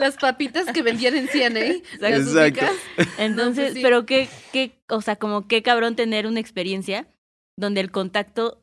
[0.00, 1.82] las papitas que vendían en CNA.
[2.00, 2.66] ¿Las Exacto.
[3.18, 3.82] Entonces, pues sí.
[3.82, 7.06] pero qué, qué, o sea, como qué cabrón tener una experiencia
[7.56, 8.62] donde el contacto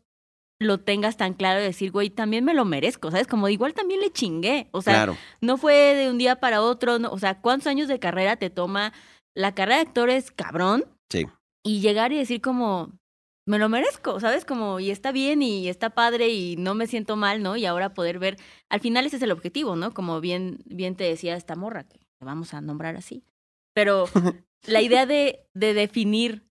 [0.59, 3.27] lo tengas tan claro y decir, güey, también me lo merezco, ¿sabes?
[3.27, 4.69] Como igual también le chingué.
[4.71, 5.17] O sea, claro.
[5.39, 8.49] no fue de un día para otro, no, o sea, ¿cuántos años de carrera te
[8.49, 8.93] toma?
[9.35, 10.85] La carrera de actor es cabrón.
[11.09, 11.27] Sí.
[11.63, 12.91] Y llegar y decir como,
[13.47, 14.45] me lo merezco, ¿sabes?
[14.45, 17.55] Como, y está bien y está padre y no me siento mal, ¿no?
[17.55, 18.37] Y ahora poder ver,
[18.69, 19.93] al final ese es el objetivo, ¿no?
[19.93, 23.23] Como bien, bien te decía esta morra, que vamos a nombrar así.
[23.73, 24.05] Pero
[24.67, 26.43] la idea de, de definir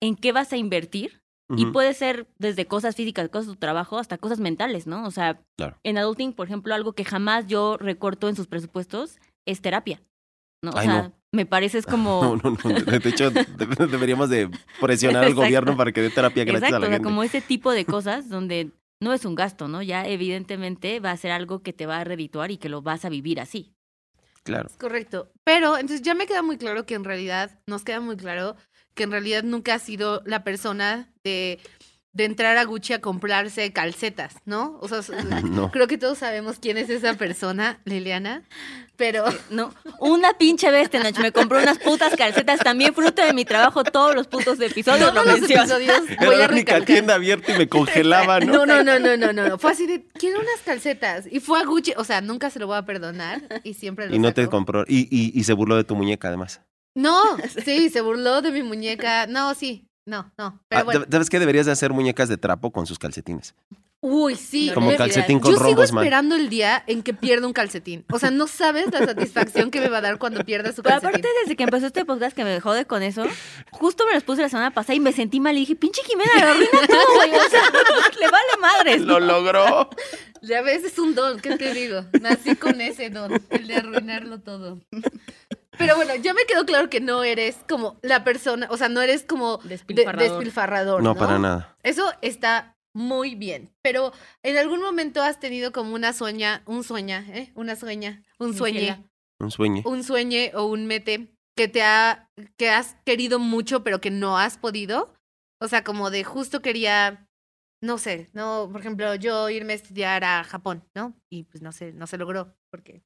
[0.00, 1.20] en qué vas a invertir,
[1.56, 5.06] y puede ser desde cosas físicas, cosas de tu trabajo, hasta cosas mentales, ¿no?
[5.06, 5.76] O sea, Claro.
[5.84, 10.02] en adulting, por ejemplo, algo que jamás yo recorto en sus presupuestos es terapia.
[10.62, 10.70] ¿no?
[10.70, 11.12] O Ay, sea, no.
[11.34, 12.20] Me parece es como...
[12.42, 12.80] No, no, no.
[12.98, 13.44] De hecho, de-
[13.90, 14.48] deberíamos de
[14.80, 17.04] presionar al gobierno para que dé terapia gratis Exacto, a la o sea, gente.
[17.04, 18.70] como ese tipo de cosas donde
[19.00, 19.82] no es un gasto, ¿no?
[19.82, 23.04] Ya evidentemente va a ser algo que te va a redituar y que lo vas
[23.04, 23.74] a vivir así.
[24.44, 24.68] Claro.
[24.68, 25.30] Es correcto.
[25.42, 28.56] Pero entonces ya me queda muy claro que en realidad, nos queda muy claro
[28.94, 31.58] que en realidad nunca has sido la persona de,
[32.14, 34.78] de entrar a Gucci a comprarse calcetas, ¿no?
[34.80, 35.00] O sea,
[35.44, 35.70] No.
[35.70, 38.42] creo que todos sabemos quién es esa persona, Liliana,
[38.96, 43.44] pero No, una pinche vez, Tenoch, me compró unas putas calcetas, también fruto de mi
[43.44, 46.84] trabajo, todos los putos episodios todos lo los episodios Era voy a la única recalcar.
[46.84, 48.64] tienda abierta y me congelaba, ¿no?
[48.64, 49.58] No, no, no, no, no, no, no.
[49.58, 51.26] Fue así de, quiero unas calcetas.
[51.30, 54.14] Y fue a Gucci, o sea, nunca se lo voy a perdonar y siempre lo
[54.14, 54.52] Y no te saco.
[54.52, 54.84] compró.
[54.86, 56.60] Y, y, y se burló de tu muñeca, además.
[56.94, 57.20] No,
[57.64, 59.26] sí, se burló de mi muñeca.
[59.26, 59.88] No, sí.
[60.06, 60.60] No, no.
[60.68, 61.04] Pero Ah, bueno.
[61.10, 61.38] ¿Sabes qué?
[61.38, 63.54] Deberías de hacer muñecas de trapo con sus calcetines.
[64.06, 64.66] Uy, sí.
[64.68, 66.04] No, Como calcetín con Yo sigo rombos, man.
[66.04, 68.04] esperando el día en que pierda un calcetín.
[68.12, 70.96] O sea, no sabes la satisfacción que me va a dar cuando pierda su Pero
[71.00, 71.08] calcetín.
[71.20, 73.24] aparte, desde que empezó este podcast que me jode con eso,
[73.70, 76.30] justo me los puse la semana pasada y me sentí mal y dije, pinche Jimena,
[76.38, 77.30] lo arruina todo, güey.
[77.34, 77.62] O sea,
[78.20, 79.00] le vale madres.
[79.00, 79.88] ¡Lo logró!
[80.42, 82.04] Ya ves, es un don, ¿qué te digo?
[82.20, 84.80] Nací con ese don, el de arruinarlo todo.
[85.78, 89.02] Pero bueno, ya me quedó claro que no eres como la persona, o sea, no
[89.02, 90.30] eres como de- Despilfarrador.
[90.30, 91.02] despilfarrador.
[91.02, 91.76] No, No, para nada.
[91.82, 93.72] Eso está muy bien.
[93.82, 97.50] Pero en algún momento has tenido como una sueña, un sueña, ¿eh?
[97.54, 99.04] Una sueña, un sueñe.
[99.40, 99.82] Un sueño.
[99.84, 104.38] un sueñe o un mete que te ha, que has querido mucho pero que no
[104.38, 105.12] has podido.
[105.60, 107.26] O sea, como de justo quería,
[107.82, 111.14] no sé, no, por ejemplo, yo irme a estudiar a Japón, ¿no?
[111.30, 113.02] Y pues no sé, no se logró porque,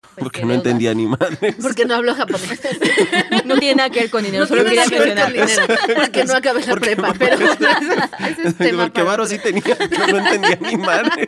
[0.00, 0.56] Pues, Porque no deuda.
[0.58, 1.56] entendía ni madres.
[1.60, 2.58] porque no hablo japonés.
[3.44, 5.32] No tiene nada que ver con dinero, No solo tiene quería mencionar.
[5.32, 7.36] dinero, porque no acabé la Porque- prepa, pero
[8.20, 11.26] ese, es- tema Porque Varo sí tenía, yo no entendía ni madres.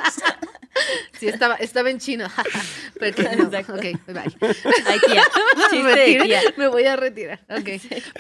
[1.19, 2.29] Sí, estaba, estaba en chino.
[3.01, 3.45] pero que no.
[3.45, 3.75] Exacto.
[3.75, 4.23] Ok, bye.
[4.87, 5.23] Ay, tía.
[5.57, 6.41] Me Chiste de retiro, tía.
[6.57, 7.41] Me voy a retirar.
[7.51, 7.69] Ok.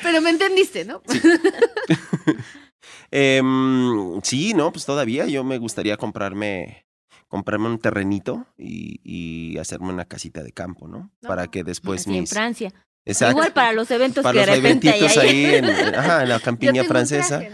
[0.02, 1.02] Pero me entendiste, ¿no?
[3.10, 6.84] Em, sí, no, pues todavía yo me gustaría comprarme
[7.28, 11.10] comprarme un terrenito y, y hacerme una casita de campo, ¿no?
[11.20, 11.28] No.
[11.28, 12.30] Para que después Así en mis...
[12.30, 12.72] Francia.
[13.04, 13.36] Exacto.
[13.38, 15.44] Igual para los eventos para que de los hay eventitos ahí.
[15.46, 15.64] ahí en,
[15.94, 17.42] ajá, en la campiña francesa.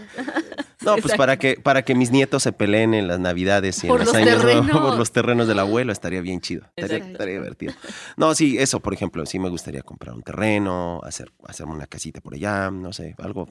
[0.81, 1.17] No, pues Exacto.
[1.17, 4.07] para que, para que mis nietos se peleen en las navidades y en Por los
[4.09, 4.69] los años terrenos.
[4.69, 6.67] por los terrenos del abuelo, estaría bien chido.
[6.75, 7.73] Estaría, estaría divertido.
[8.17, 12.21] No, sí, eso, por ejemplo, sí me gustaría comprar un terreno, hacer, hacerme una casita
[12.21, 13.49] por allá, no sé, algo,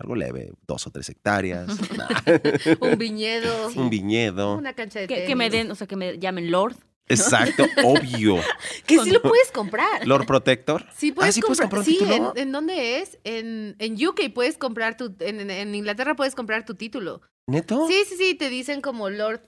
[0.00, 1.68] algo leve, dos o tres hectáreas,
[2.80, 3.68] Un viñedo.
[3.76, 4.56] un viñedo.
[4.56, 6.76] Una cancha de Que, que me den, o sea, que me llamen Lord.
[7.08, 8.36] Exacto, obvio.
[8.86, 10.06] Que sí lo puedes comprar.
[10.06, 10.86] Lord Protector.
[10.96, 11.80] Sí, puedes Ah, ¿sí puedes comprar.
[11.80, 12.32] un sí, título?
[12.36, 13.18] ¿en, en dónde es?
[13.24, 15.16] En, en UK puedes comprar tu.
[15.18, 17.20] En, en- en Inglaterra puedes comprar tu título.
[17.48, 17.88] ¿Neto?
[17.88, 19.40] Sí, sí, sí, te dicen como Lord.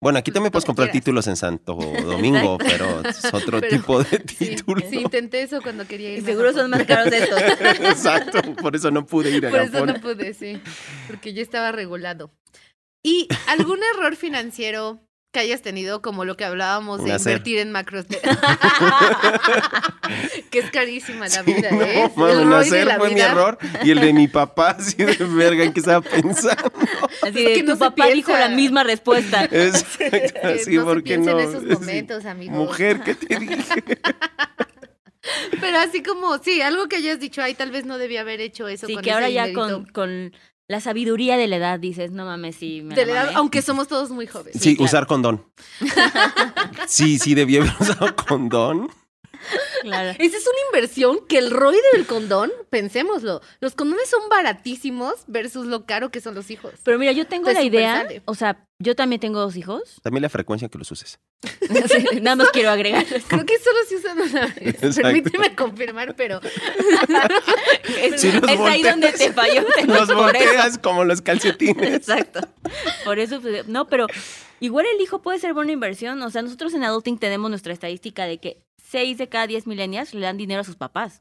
[0.00, 1.04] Bueno, aquí también puedes comprar quieras.
[1.04, 4.80] títulos en Santo Domingo, pero es otro Pero- tipo de título.
[4.88, 6.18] sí, intenté eso cuando quería ir.
[6.18, 7.40] Y seguro son más caros estos.
[7.80, 10.60] Exacto, por eso no pude ir a Por eso no pude, sí.
[11.08, 12.30] Porque ya estaba regulado.
[13.02, 15.00] ¿Y algún error financiero
[15.36, 18.06] que hayas tenido, como lo que hablábamos de invertir en macros?
[20.50, 22.10] que es carísima la vida, No, ¿eh?
[22.16, 25.62] mames, El nacer la fue mi error y el de mi papá, así de verga,
[25.64, 26.72] ¿en qué estaba pensando?
[27.22, 29.44] Así de, que tu no papá dijo la misma respuesta.
[29.50, 31.40] Exacto, así, no se ¿por qué piensa no?
[31.40, 31.68] en esos Sí.
[31.68, 32.56] momentos, amigos.
[32.56, 33.82] Mujer, ¿qué te dije?
[35.60, 38.68] Pero así como, sí, algo que hayas dicho, ay, tal vez no debía haber hecho
[38.68, 39.84] eso Sí, con que ese ahora ya dinerito".
[39.92, 40.36] con, con
[40.68, 43.86] la sabiduría de la edad dices, no mames, sí, me De la edad, aunque somos
[43.88, 44.60] todos muy jóvenes.
[44.60, 44.84] Sí, claro.
[44.84, 45.44] usar condón.
[46.88, 48.88] Sí, sí, debí haber usado condón.
[49.82, 50.10] Claro.
[50.18, 55.66] Esa es una inversión que el ROI del condón, pensémoslo, los condones son baratísimos versus
[55.66, 56.72] lo caro que son los hijos.
[56.82, 59.82] Pero mira, yo tengo Te la idea, o sea, yo también tengo dos hijos.
[60.02, 61.18] También la frecuencia que los uses.
[61.86, 63.04] Sí, Nada más quiero agregar.
[63.06, 64.56] Creo que solo se usan una vez.
[64.82, 65.02] Exacto.
[65.02, 66.40] Permíteme confirmar, pero
[68.00, 69.64] Es, Si es ahí donde te falló.
[69.74, 71.94] te- Los volteas como los calcetines.
[71.94, 72.40] Exacto.
[73.04, 74.06] Por eso, pues, no, pero
[74.60, 76.20] igual el hijo puede ser buena inversión.
[76.22, 78.58] O sea, nosotros en Adulting tenemos nuestra estadística de que
[78.96, 81.20] 6 de cada 10 millennials le dan dinero a sus papás.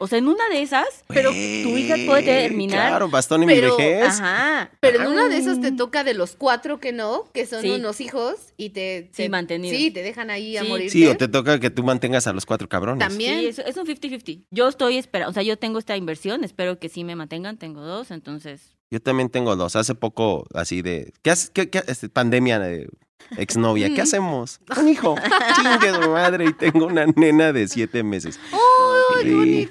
[0.00, 1.36] O sea, en una de esas, pero tu
[1.76, 2.88] hija puede terminar.
[2.88, 4.18] Claro, bastón mi Pero, vejez.
[4.20, 4.70] Ajá.
[4.80, 5.60] pero en una de esas Ah.
[5.60, 7.70] te toca de los cuatro que no, que son Sí.
[7.70, 9.76] unos hijos y te, Sí, te- mantenidos.
[9.78, 10.68] Sí, te dejan ahí a Sí.
[10.68, 10.90] morir.
[10.90, 13.06] Sí, o te toca que tú mantengas a los cuatro cabrones.
[13.06, 13.40] También.
[13.40, 14.46] Sí, es, es un 50-50.
[14.50, 17.82] Yo estoy esperando, o sea, yo tengo esta inversión, espero que sí me mantengan, tengo
[17.82, 18.74] dos, entonces.
[18.90, 19.76] Yo también tengo dos.
[19.76, 21.12] Hace poco, así de.
[21.22, 21.50] ¿Qué haces?
[21.50, 22.88] ¿Qué, qué- este, pandemia de
[23.36, 23.88] exnovia.
[23.88, 24.04] ¿Qué Mm.
[24.04, 24.60] hacemos?
[24.76, 25.14] Un hijo.
[25.56, 26.46] Chingue su madre.
[26.46, 28.38] Y tengo una nena de siete meses.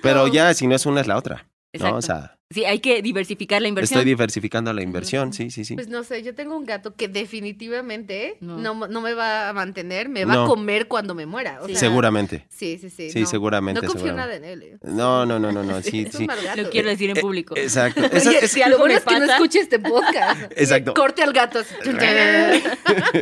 [0.02, 1.46] Pero ya, si no es una, es la otra.
[1.74, 1.78] ¿No?
[1.78, 1.98] Exacto.
[1.98, 4.00] O sea, sí, hay que diversificar la inversión.
[4.00, 5.32] estoy diversificando la inversión.
[5.32, 5.76] Sí, sí, sí.
[5.76, 8.58] Pues no sé, yo tengo un gato que definitivamente No.
[8.58, 10.44] no, no, me va a mantener, me va No.
[10.44, 11.60] a comer cuando me muera.
[11.62, 11.72] O Sí.
[11.74, 12.46] sea, Seguramente.
[12.50, 13.10] Sí, sí, sí.
[13.10, 13.28] Sí, no.
[13.28, 13.82] seguramente.
[13.82, 14.40] No confío seguramente.
[14.42, 14.68] nada en él.
[14.74, 14.78] eh.
[14.84, 15.82] No, no, no, no, no.
[15.82, 16.28] Sí, sí.
[16.58, 16.92] Lo quiero eh.
[16.92, 17.56] decir en público.
[17.56, 18.02] Exacto.
[18.12, 20.52] Eso- Oye, es- si algo bueno me es que no escuche este podcast.
[20.58, 20.94] Exacto.
[20.94, 21.62] Corte al gato.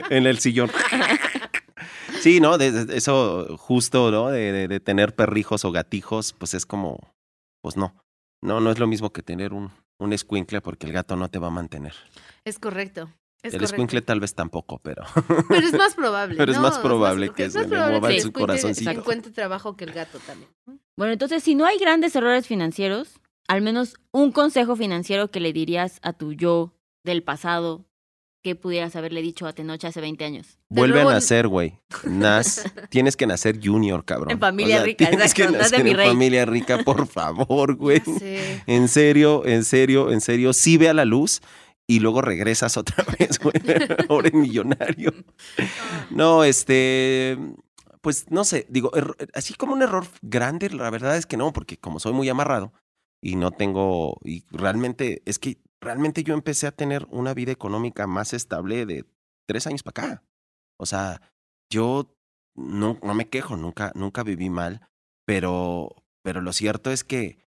[0.10, 0.72] en el sillón.
[2.22, 2.58] Sí, ¿no?
[2.58, 4.30] De- de- eso justo, ¿no?
[4.30, 7.14] De, de- de tener perrijos o gatijos, pues es como,
[7.62, 7.94] pues no.
[8.42, 11.40] No, no es lo mismo que tener un, un escuincle porque el gato no te
[11.40, 11.94] va a mantener.
[12.46, 13.10] Es correcto.
[13.42, 13.66] Es el correcto.
[13.76, 15.04] escuincle tal vez tampoco, pero
[15.48, 16.36] Pero es más probable.
[16.36, 16.64] Pero es ¿no?
[16.64, 18.92] más probable que es se le mueva que en su corazoncito.
[18.92, 20.50] encuentre trabajo que el gato también.
[20.98, 25.54] Bueno, entonces, si no hay grandes errores financieros, al menos un consejo financiero que le
[25.54, 26.74] dirías a tu yo
[27.06, 27.86] del pasado
[28.44, 30.60] ¿qué pudieras haberle dicho a Tenoch hace 20 años?
[30.70, 31.80] Vuelve luego- a nacer, güey.
[32.06, 34.32] Nas, tienes que nacer junior, cabrón.
[34.32, 36.08] En familia rica, Tienes que de nacer mi en rey.
[36.08, 38.02] familia rica, por favor, güey.
[38.68, 41.42] En serio, en serio, en serio, sí ve a la luz
[41.88, 43.54] y luego regresas otra vez, güey.
[44.10, 45.14] Ahora en millonario.
[46.12, 47.38] No, este,
[48.02, 48.92] pues no sé, digo,
[49.34, 52.74] así como un error grande, la verdad es que no, porque como soy muy amarrado
[53.22, 58.08] y no tengo, y realmente, es que realmente yo empecé a tener una vida económica
[58.08, 59.06] más estable de
[59.48, 60.24] tres años para acá.
[60.78, 61.22] O sea,
[61.72, 62.16] yo
[62.56, 64.90] no, no me quejo, nunca, nunca viví mal,
[65.26, 67.48] pero, pero lo cierto es que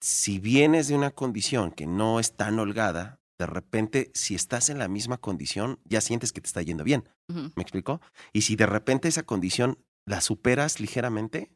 [0.00, 4.78] si vienes de una condición que no es tan holgada, de repente, si estás en
[4.78, 7.08] la misma condición, ya sientes que te está yendo bien.
[7.28, 8.00] ¿Me explico?
[8.32, 11.52] Y si de repente esa condición la superas ligeramente,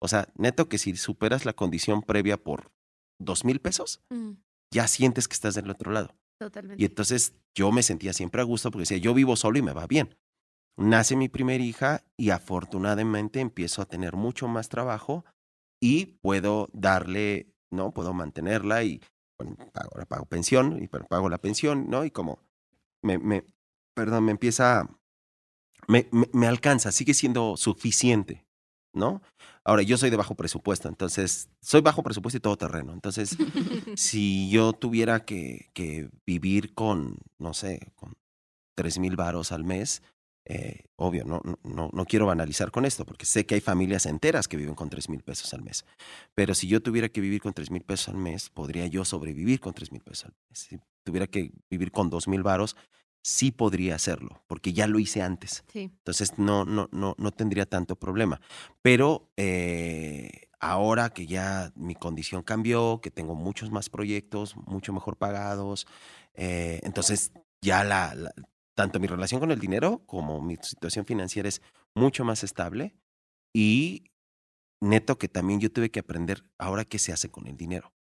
[0.00, 2.72] o sea, neto que si superas la condición previa por
[3.20, 4.32] dos mil pesos, Mm,
[4.72, 6.14] ya sientes que estás del otro lado.
[6.38, 6.82] Totalmente.
[6.82, 9.72] Y entonces yo me sentía siempre a gusto porque decía, yo vivo solo y me
[9.72, 10.16] va bien.
[10.76, 15.24] Nace mi primera hija y afortunadamente empiezo a tener mucho más trabajo
[15.80, 17.92] y puedo darle, ¿no?
[17.92, 19.02] Puedo mantenerla y
[19.38, 22.04] bueno, pago, ahora pago pensión y pago la pensión, ¿no?
[22.04, 22.40] Y como
[23.02, 23.44] me, me
[23.94, 24.88] perdón, me empieza,
[25.88, 28.46] me, me, me alcanza, sigue siendo suficiente,
[28.92, 29.22] ¿no?
[29.64, 33.36] Ahora, yo soy de bajo presupuesto, entonces, soy bajo presupuesto y todo terreno, entonces
[33.96, 38.14] si yo tuviera que, que vivir con, no sé, con
[38.74, 40.02] tres mil varos al mes,
[40.46, 44.48] eh, obvio, no, no- no, quiero banalizar con esto, porque sé que hay familias enteras
[44.48, 45.84] que viven con tres mil pesos al mes.
[46.34, 49.60] Pero si yo tuviera que vivir con tres mil pesos al mes, podría yo sobrevivir
[49.60, 50.58] con tres mil pesos al mes.
[50.58, 52.74] Si tuviera que vivir con dos mil varos,
[53.22, 55.64] sí podría hacerlo, porque ya lo hice antes.
[55.72, 55.90] Sí.
[55.98, 58.40] Entonces no, no, no, no tendría tanto problema.
[58.82, 65.16] Pero eh, ahora que ya mi condición cambió, que tengo muchos más proyectos, mucho mejor
[65.16, 65.86] pagados,
[66.34, 68.32] eh, entonces ya la, la-
[68.74, 71.60] tanto mi relación con el dinero como mi situación financiera es
[71.94, 72.94] mucho más estable
[73.52, 74.04] y
[74.80, 77.92] neto que también yo tuve que aprender ahora qué se hace con el dinero.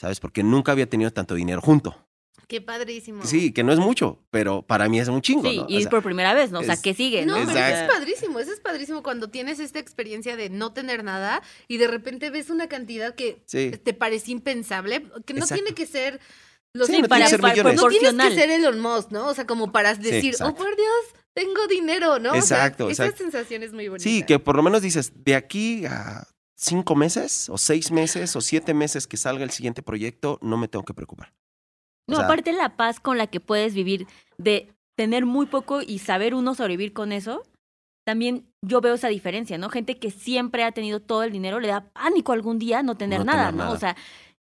[0.00, 0.20] ¿Sabes?
[0.20, 2.08] Porque nunca había tenido tanto dinero junto.
[2.48, 3.24] Qué padrísimo.
[3.24, 5.64] Sí, que no es mucho, pero para mí es un chingo, Sí, ¿no?
[5.64, 6.60] O y sea, por primera vez, ¿no?
[6.60, 7.24] O sea, ¿qué sigue?
[7.24, 7.46] No, no?
[7.46, 11.42] pero eso es padrísimo, eso es padrísimo cuando tienes esta experiencia de no tener nada
[11.68, 13.70] y de repente ves una cantidad que sí.
[13.82, 15.54] te parece impensable, que no Exacto.
[15.64, 16.20] tiene que ser
[16.74, 17.76] los Sí, no tiene para, que ser para- millones.
[17.80, 19.28] no tienes que ser Elon Musk, ¿no?
[19.28, 22.30] O sea, como para decir, oh por Dios, tengo dinero, ¿no?
[22.32, 23.22] O sea, Exacto, esa exacto.
[23.24, 24.02] sensación es muy bonita.
[24.04, 28.40] Sí, que por lo menos dices, de aquí a cinco meses, o seis meses, o
[28.40, 31.32] siete meses que salga el siguiente proyecto, no me tengo que preocupar.
[32.08, 34.06] O No, sea, aparte la paz con la que puedes vivir,
[34.38, 37.42] de tener muy poco y saber uno sobrevivir con eso,
[38.06, 39.70] también yo veo esa diferencia, ¿no?
[39.70, 43.20] Gente que siempre ha tenido todo el dinero, le da pánico algún día no tener
[43.20, 43.64] No nada, tener ¿no?
[43.64, 43.74] nada.
[43.74, 43.96] O sea,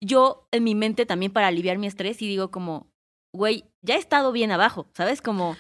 [0.01, 2.87] yo en mi mente también para aliviar mi estrés y digo como,
[3.35, 5.21] güey, ya he estado bien abajo, ¿sabes?
[5.21, 5.57] Como,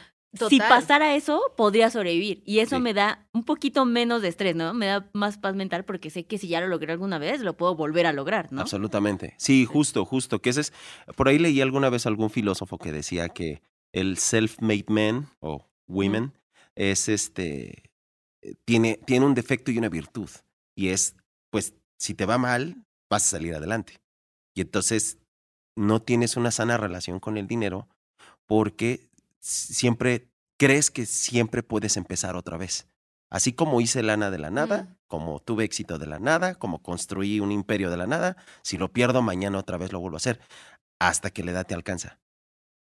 [0.49, 2.43] si pasara eso, podría sobrevivir.
[2.47, 2.83] Y eso Sí.
[2.83, 4.75] me da un poquito menos de estrés, ¿no?
[4.75, 7.57] Me da más paz mental porque sé que si ya lo logré alguna vez, lo
[7.57, 8.61] puedo volver a lograr, ¿no?
[8.61, 9.35] Absolutamente.
[9.39, 10.41] Sí, justo, justo.
[10.41, 10.73] Que ese es,
[11.17, 16.33] por ahí leí alguna vez algún filósofo que decía que el self-made man o women
[16.75, 17.91] es este,
[18.43, 20.29] eh, tiene, tiene un defecto y una virtud.
[20.77, 21.17] Y es,
[21.51, 23.95] pues, si te va mal, vas a salir adelante.
[24.55, 25.19] Y entonces
[25.77, 27.89] no tienes una sana relación con el dinero
[28.47, 29.08] porque
[29.41, 32.89] siempre crees que siempre puedes empezar otra vez.
[33.31, 34.97] Así como hice lana de la nada, Mm.
[35.07, 38.93] como tuve éxito de la nada, como construí un imperio de la nada, si lo
[38.93, 40.41] pierdo mañana otra vez lo vuelvo a hacer,
[41.01, 42.21] hasta que la edad te alcanza.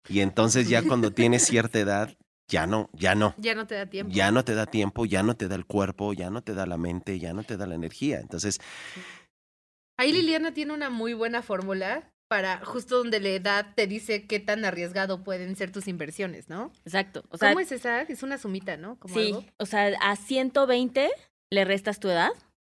[0.10, 2.18] Y entonces ya cuando tienes cierta edad,
[2.50, 3.34] ya no, ya no.
[3.38, 4.12] Ya no te da tiempo.
[4.14, 6.66] Ya no te da tiempo, ya no te da el cuerpo, ya no te da
[6.66, 8.20] la mente, ya no te da la energía.
[8.20, 8.60] Entonces,
[9.98, 14.40] Ahí Liliana tiene una muy buena fórmula para justo donde la edad te dice qué
[14.40, 16.72] tan arriesgado pueden ser tus inversiones, ¿no?
[16.84, 17.24] Exacto.
[17.30, 18.02] O sea, ¿Cómo es esa?
[18.02, 18.98] Es una sumita, ¿no?
[18.98, 19.46] Como sí, algo.
[19.60, 21.12] o sea, a 120
[21.52, 22.32] le restas tu edad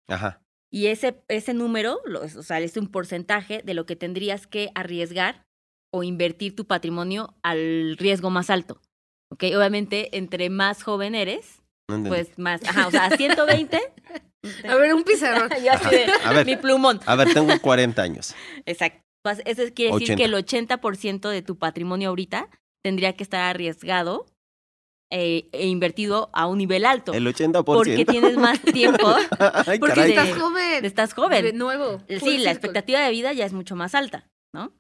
[0.09, 0.41] ajá,
[0.73, 4.71] y ese, ese número, lo- o sea, es un porcentaje de lo que tendrías que
[4.75, 5.43] arriesgar
[5.93, 8.81] o invertir tu patrimonio al riesgo más alto.
[9.31, 9.45] ¿Ok?
[9.57, 12.63] Obviamente, entre más joven eres, no pues más.
[12.67, 13.79] Ajá, o sea, a 120.
[14.67, 15.51] A ver, un pizarrón.
[15.63, 16.47] Yo así de, A ver.
[16.47, 16.99] mi plumón.
[17.05, 18.35] A ver, tengo 40 años.
[18.65, 19.03] Exacto.
[19.23, 20.17] Pues, Eso quiere decir 80.
[20.17, 22.49] que el 80% de tu patrimonio ahorita
[22.85, 24.27] tendría que estar arriesgado
[25.13, 27.13] eh, e invertido a un nivel alto.
[27.13, 27.65] El 80%.
[27.65, 29.09] Porque tienes más tiempo.
[29.67, 30.11] Ay, Porque caray.
[30.11, 30.85] estás de- joven.
[30.85, 31.59] Estás De joven.
[31.59, 31.99] nuevo.
[31.99, 32.51] full Sí, la circle.
[32.53, 34.73] expectativa de vida ya es mucho más alta, ¿no?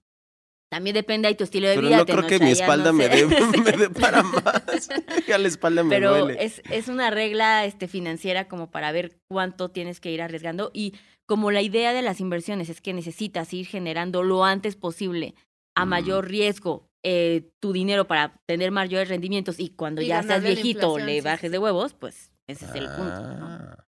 [0.72, 1.96] También depende de tu estilo de Pero vida.
[1.96, 3.26] no te creo que mi espalda no me, sé.
[3.26, 3.26] dé,
[3.64, 4.88] me dé para más.
[5.26, 6.44] Ya la espalda me Pero duele.
[6.44, 10.70] es, es una regla este, financiera como para ver cuánto tienes que ir arriesgando.
[10.72, 10.94] Y
[11.30, 15.36] como la idea de las inversiones es que necesitas ir generando lo antes posible
[15.76, 15.88] a Mm.
[15.88, 20.38] mayor riesgo eh, tu dinero para tener mayores rendimientos y cuando Y ya a la
[20.40, 23.20] viejito le bajes sí, de huevos, pues ese es el punto.
[23.22, 23.46] ¿no?
[23.46, 23.86] Ah.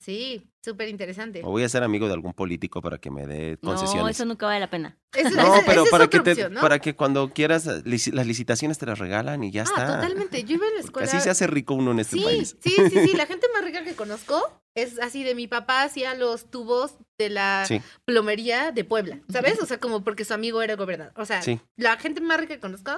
[0.00, 1.42] Sí, súper interesante.
[1.44, 4.16] O voy a ser amigo de algún político para que me dé No, concesiones.
[4.16, 4.98] eso nunca vale la pena.
[5.36, 6.60] No, pero esa para que te, opción, ¿no?
[6.60, 9.86] para que cuando quieras eh, las licitaciones te las regalan y ya ah, está.
[10.00, 10.42] totalmente.
[10.42, 11.08] Yo iba en la Porque escuela.
[11.08, 12.56] Así se hace rico uno en este sí, país.
[12.60, 13.12] sí, sí, sí.
[13.16, 14.42] La gente más rica que conozco
[14.76, 19.60] es así de mi papá hacía los tubos de la Sí, plomería de Puebla, ¿sabes?
[19.60, 21.12] O sea, como porque su amigo era gobernador.
[21.16, 21.60] O sea, sí.
[21.76, 22.92] la gente más rica que conozco,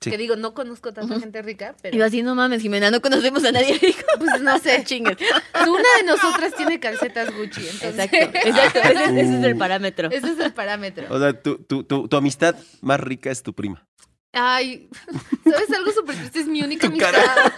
[0.00, 0.10] Sí.
[0.10, 3.42] que digo, no conozco tanta gente rica, Y pero así, no mames, Jimena, no conocemos
[3.44, 3.98] a nadie rico.
[4.20, 4.82] pues no sé.
[4.84, 5.16] Chingues.
[5.54, 8.78] Una de nosotras tiene calcetas Gucci, entonces Exacto, exacto.
[8.78, 10.08] Ese, es- ese es el parámetro.
[10.12, 11.06] ese es el parámetro.
[11.10, 13.84] O sea, tu, tu, tu, tu amistad más rica es tu prima.
[14.40, 14.88] Ay,
[15.44, 16.40] ¿sabes algo súper triste?
[16.40, 17.12] Es mi única Tu amistad.
[17.12, 17.54] cara.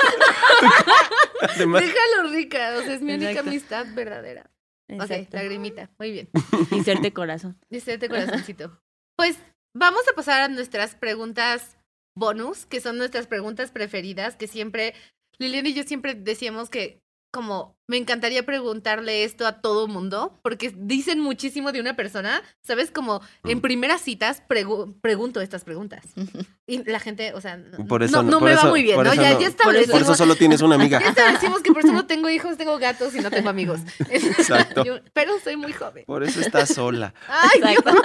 [1.54, 3.50] Además, Déjalo rica, o sea, es mi única Exacto.
[3.50, 4.50] amistad verdadera.
[4.92, 5.36] Ok, Exacto.
[5.36, 6.30] lagrimita, muy bien.
[6.70, 7.58] Inserte corazón.
[7.68, 8.80] Dice este corazoncito.
[9.16, 9.36] Pues
[9.74, 11.76] vamos a pasar a nuestras preguntas
[12.16, 14.94] bonus, que son nuestras preguntas preferidas, que siempre,
[15.38, 16.99] Liliana y yo siempre decíamos que
[17.32, 22.90] como me encantaría preguntarle esto a todo mundo, porque dicen muchísimo de una persona, ¿sabes?
[22.90, 23.60] Como en Mm.
[23.60, 26.04] primeras citas pregu- pregunto estas preguntas.
[26.66, 28.82] Y la gente, o sea, no, Por eso no, no- no por me va muy
[28.84, 29.12] bien, por ¿no?
[29.12, 31.00] eso Ya, no- ya por establecimos, por eso solo tienes una amiga.
[31.02, 33.80] ya establecimos que por eso no tengo hijos, tengo gatos y no tengo amigos.
[34.08, 34.84] Exacto.
[34.84, 36.04] Yo- pero soy muy joven.
[36.06, 37.12] Por eso estás sola.
[37.28, 37.70] Ay, Dios.
[37.78, 38.02] Exacto.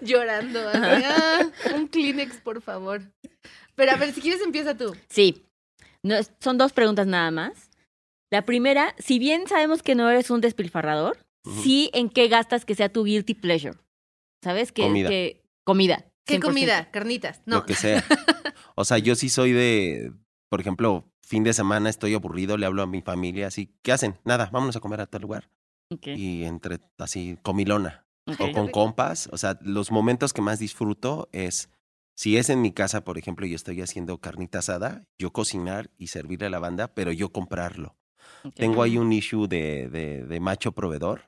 [0.00, 0.60] Llorando.
[0.74, 1.40] ah,
[1.74, 3.02] un Kleenex, por favor.
[3.74, 4.94] Pero a ver, si quieres empieza tú.
[5.08, 5.46] Sí.
[6.02, 7.69] No, son dos preguntas nada más.
[8.30, 11.18] La primera, si bien sabemos que no eres un despilfarrador,
[11.62, 13.76] sí en qué gastas que sea tu guilty pleasure.
[14.42, 14.72] ¿Sabes?
[14.72, 15.08] Que, Comida.
[15.08, 16.06] que- comida.
[16.26, 16.40] ¿Qué 100%.
[16.42, 16.90] comida?
[16.90, 17.42] Carnitas.
[17.46, 17.56] No.
[17.56, 18.04] Lo que sea.
[18.76, 20.12] O sea, yo sí soy de,
[20.48, 24.18] por ejemplo, fin de semana estoy aburrido, le hablo a mi familia así, ¿qué hacen?
[24.24, 25.50] Nada, vámonos a comer a tal lugar.
[26.06, 28.06] Y entre así, comilona.
[28.38, 29.28] O con compas.
[29.32, 31.68] O sea, los momentos que más disfruto es,
[32.16, 36.06] si es en mi casa, por ejemplo, y estoy haciendo carnita asada, yo cocinar y
[36.06, 37.96] servirle a la banda, pero yo comprarlo.
[38.54, 41.22] Tengo ahí un issue de, de, de macho proveedor.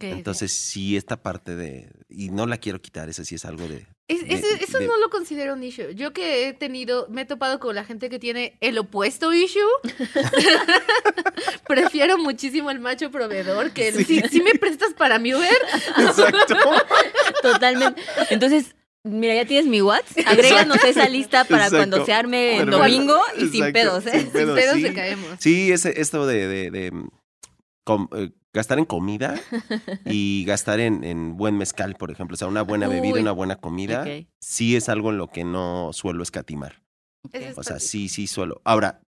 [0.00, 1.88] Entonces, sí, esta parte de.
[2.08, 3.86] Y no la quiero quitar, eso sí es algo de.
[4.08, 5.94] Es- de- ese- eso de- no lo considero un issue.
[5.94, 9.60] Yo que he tenido, me he topado con la gente que tiene el opuesto issue.
[11.66, 14.04] Prefiero muchísimo el macho proveedor que el, Sí.
[14.04, 15.48] si, si me prestas para mi Uber,
[15.98, 16.56] Exacto.
[17.42, 18.02] Totalmente.
[18.30, 18.74] Entonces,
[19.06, 20.26] mira, ya tienes mi WhatsApp.
[20.26, 21.76] Agréganos esa lista para Exacto.
[21.78, 24.20] cuando se arme el domingo y sin pedos, ¿eh?
[24.20, 24.82] Sin sin pedos, sí.
[24.82, 25.28] se caemos.
[25.38, 27.08] Sí, ese, esto de, de, de, mm,
[27.84, 29.38] com- eh, gastar en comida
[30.06, 32.34] y gastar en, en buen mezcal, por ejemplo.
[32.34, 33.20] O sea, una buena bebida, Uy.
[33.20, 34.06] una buena comida,
[34.40, 36.82] sí es algo en lo que no suelo escatimar.
[37.56, 38.60] O sea, sí, sí suelo.
[38.64, 39.00] Ahora,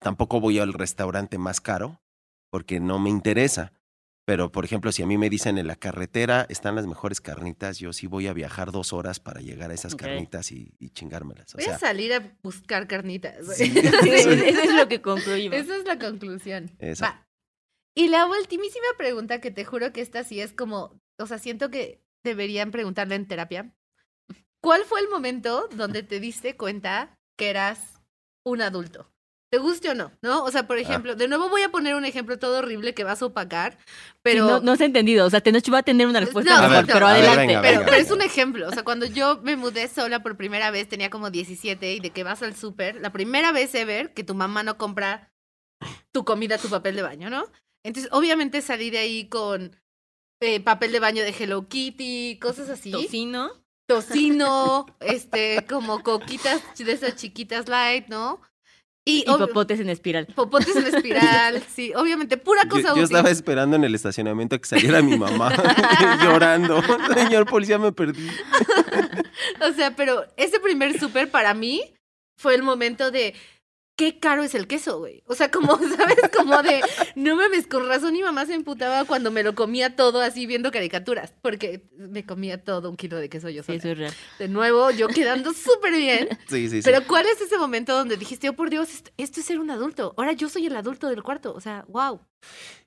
[0.00, 2.00] tampoco voy al restaurante más caro
[2.50, 3.72] porque no me interesa.
[4.26, 7.78] Pero, por ejemplo, si a mí me dicen en la carretera están las mejores carnitas,
[7.78, 11.54] yo sí voy a viajar dos horas para llegar a esas carnitas y, y chingármelas.
[11.54, 13.46] O Voy sea, a salir a buscar carnitas.
[13.46, 13.56] güey.
[13.56, 13.70] Sí.
[14.02, 15.56] Sí, eso es lo que concluimos.
[15.56, 16.72] Esa es la conclusión.
[16.80, 17.04] Eso.
[17.04, 17.24] Va.
[17.94, 21.70] Y la ultimísima pregunta que te juro que esta sí es como, o sea, siento
[21.70, 23.72] que deberían preguntarle en terapia.
[24.60, 28.02] ¿Cuál fue el momento donde te diste cuenta que eras
[28.44, 29.08] un adulto?
[29.56, 30.12] ¿Te guste o no?
[30.20, 30.44] ¿No?
[30.44, 33.22] O sea, por ejemplo, de nuevo voy a poner un ejemplo todo horrible que vas
[33.22, 33.78] a opacar,
[34.20, 34.44] pero...
[34.44, 35.24] Sí, no, no se ha entendido.
[35.24, 37.46] O sea, Tenoch va a tener una respuesta No, mejor, no, pero ver, adelante.
[37.46, 37.90] venga, pero, venga.
[37.90, 38.68] pero es un ejemplo.
[38.68, 42.10] O sea, cuando yo me mudé sola por primera vez, tenía como 17 y de
[42.10, 45.32] que vas al súper, la primera vez ever que tu mamá no compra
[46.12, 47.46] tu comida, tu papel de baño, ¿no?
[47.82, 49.74] Entonces, obviamente salí de ahí con
[50.40, 52.90] eh, papel de baño de Hello Kitty, cosas así.
[52.90, 53.52] Tocino.
[53.86, 58.42] Tocino, este, como coquitas de esas chiquitas light, ¿no?
[59.08, 60.26] Y, Y obvio- popotes en espiral.
[60.34, 63.04] popotes en espiral, sí, obviamente, pura Yo, cosa yo útil.
[63.04, 65.52] estaba esperando en el estacionamiento que saliera mi mamá
[66.24, 66.82] llorando.
[67.14, 68.28] Señor policía, me perdí.
[69.60, 71.82] O sea, pero ese primer súper para mí
[72.36, 73.34] fue el momento de
[73.96, 75.22] qué caro es el queso, güey.
[75.26, 76.18] O sea, como, ¿sabes?
[76.36, 76.82] Como de,
[77.14, 80.70] no mames, con razón mi mamá se emputaba cuando me lo comía todo así viendo
[80.70, 83.78] caricaturas, porque me comía todo un kilo de queso yo Sí, sola.
[83.78, 84.14] eso es real.
[84.38, 86.28] De nuevo, yo quedando súper bien.
[86.48, 86.82] Sí, sí, sí.
[86.84, 89.70] Pero ¿cuál es ese momento donde dijiste, oh por Dios, esto, esto es ser un
[89.70, 90.14] adulto?
[90.16, 91.52] Ahora yo soy el adulto del cuarto.
[91.54, 92.20] O sea, wow.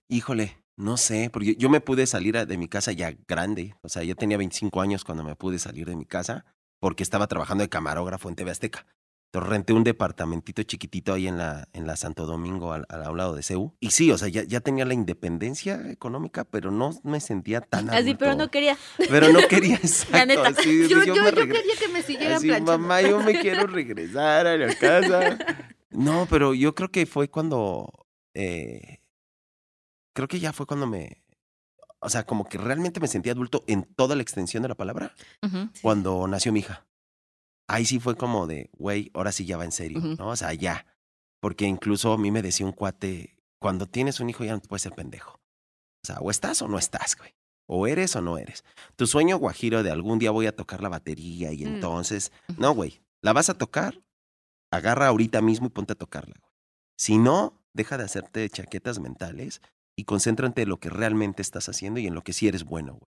[0.07, 3.75] Híjole, no sé, porque yo me pude salir de mi casa ya grande.
[3.81, 6.45] O sea, yo tenía 25 años cuando me pude salir de mi casa
[6.79, 8.85] porque estaba trabajando de camarógrafo en TV Azteca.
[9.31, 13.35] Entonces renté un departamentito chiquitito ahí en la, en la Santo Domingo, al, al lado
[13.35, 13.75] de CEU.
[13.79, 17.89] Y sí, o sea, ya, ya tenía la independencia económica, pero no me sentía tan
[17.91, 18.75] Así, pero no quería.
[18.97, 20.25] Pero no quería, exacto.
[20.25, 20.47] neta.
[20.47, 22.77] así, Yo, yo quería que me siguieran Así, planchando.
[22.79, 25.37] mamá, yo me quiero regresar a la casa.
[25.91, 28.07] No, pero yo creo que fue cuando.
[28.33, 29.01] eh,
[30.13, 31.21] creo que ya fue cuando me.
[31.99, 35.13] O sea, como que realmente me sentí adulto en toda la extensión de la palabra
[35.83, 36.85] cuando nació mi hija.
[37.69, 39.99] Ahí sí fue como de, güey, ahora sí ya va en serio.
[40.01, 40.27] ¿no?
[40.29, 40.85] O sea, ya.
[41.41, 44.67] Porque incluso a mí me decía un cuate, cuando tienes un hijo ya no te
[44.67, 45.33] puedes ser pendejo.
[46.03, 47.33] O sea, o estás o no estás, güey.
[47.67, 48.63] O eres o no eres.
[48.95, 51.67] Tu sueño guajiro de algún día voy a tocar la batería y Mm.
[51.75, 54.01] entonces, no, güey, la vas a tocar,
[54.71, 56.51] agarra ahorita mismo y ponte a tocarla, güey.
[56.97, 59.61] Si no, deja de hacerte chaquetas mentales
[59.95, 62.93] y concéntrate en lo que realmente estás haciendo y en lo que sí eres bueno,
[62.93, 63.05] güey.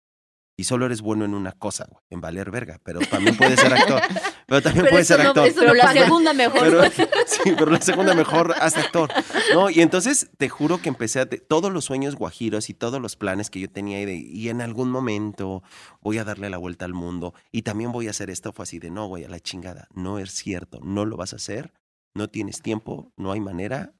[0.59, 3.71] Y solo eres bueno en una cosa, güey, en valer verga, pero también puedes ser
[3.73, 4.01] actor.
[4.45, 5.47] Pero también Pero puedes ser no- actor.
[5.47, 6.59] eso Pero no la segunda mejor.
[6.59, 6.81] Pero,
[7.27, 9.09] sí, pero la segunda mejor haz actor.
[9.53, 12.99] No, y entonces te juro que empecé a te- todos los sueños guajiros y todos
[12.99, 15.61] los planes que yo tenía y, de, y en algún momento
[16.01, 18.79] voy a darle la vuelta al mundo y también voy a hacer esto fue así
[18.79, 21.71] de no, güey, a la chingada, no es cierto, no lo vas a hacer,
[22.15, 23.93] no tienes tiempo, no hay manera,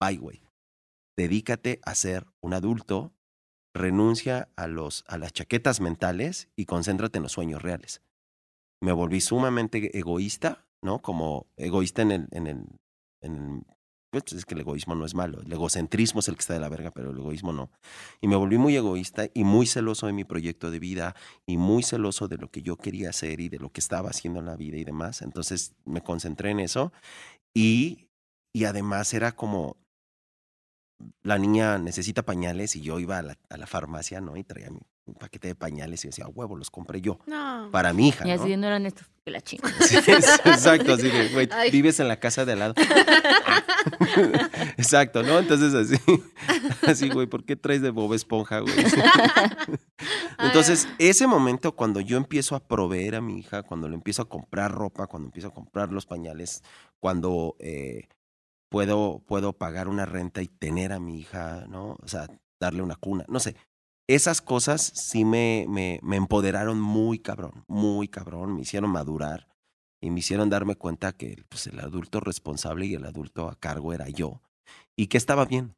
[0.00, 0.42] bye, güey.
[1.16, 3.12] Dedícate a ser un adulto,
[3.74, 8.02] renuncia a los a las chaquetas mentales y concéntrate en los sueños reales
[8.82, 11.00] me volví sumamente egoísta, ¿no?
[11.00, 12.66] Como egoísta en el, en el,
[13.22, 13.64] en
[14.10, 16.60] pues es que el egoísmo no es malo, el egocentrismo es el que está de
[16.60, 17.70] la verga, pero el egoísmo no.
[18.20, 21.14] Y me volví muy egoísta y muy celoso de mi proyecto de vida
[21.46, 24.40] y muy celoso de lo que yo quería hacer y de lo que estaba haciendo
[24.40, 25.22] en la vida y demás.
[25.22, 26.92] Entonces me concentré en eso
[27.54, 28.08] y,
[28.52, 29.78] y además era como
[31.22, 34.36] la niña necesita pañales y yo iba a la, a la farmacia, ¿no?
[34.36, 37.68] Y traía mi, mi paquete de pañales y decía, "A huevo, los compré yo No.
[37.72, 38.26] para mi hija.
[38.26, 39.68] Y así no eran estos que la chinga.
[39.80, 42.74] Sí, exacto, así de, güey, vives en la casa de al lado.
[44.76, 45.38] exacto, ¿no?
[45.38, 45.96] Entonces así,
[46.86, 48.74] así, güey, ¿por qué traes de Bob Esponja, güey?
[50.38, 54.28] Entonces, ese momento cuando yo empiezo a proveer a mi hija, cuando le empiezo a
[54.28, 56.62] comprar ropa, cuando empiezo a comprar los pañales,
[57.00, 58.08] cuando eh,
[58.72, 61.96] puedo, puedo pagar una renta y tener a mi hija, ¿no?
[62.02, 62.26] O sea,
[62.60, 63.54] darle una cuna, no sé.
[64.08, 69.46] Esas cosas sí me, me, me empoderaron muy cabrón, muy cabrón, me hicieron madurar
[70.02, 73.92] y me hicieron darme cuenta que pues, el adulto responsable y el adulto a cargo
[73.92, 74.42] era yo
[74.96, 75.76] y que estaba bien.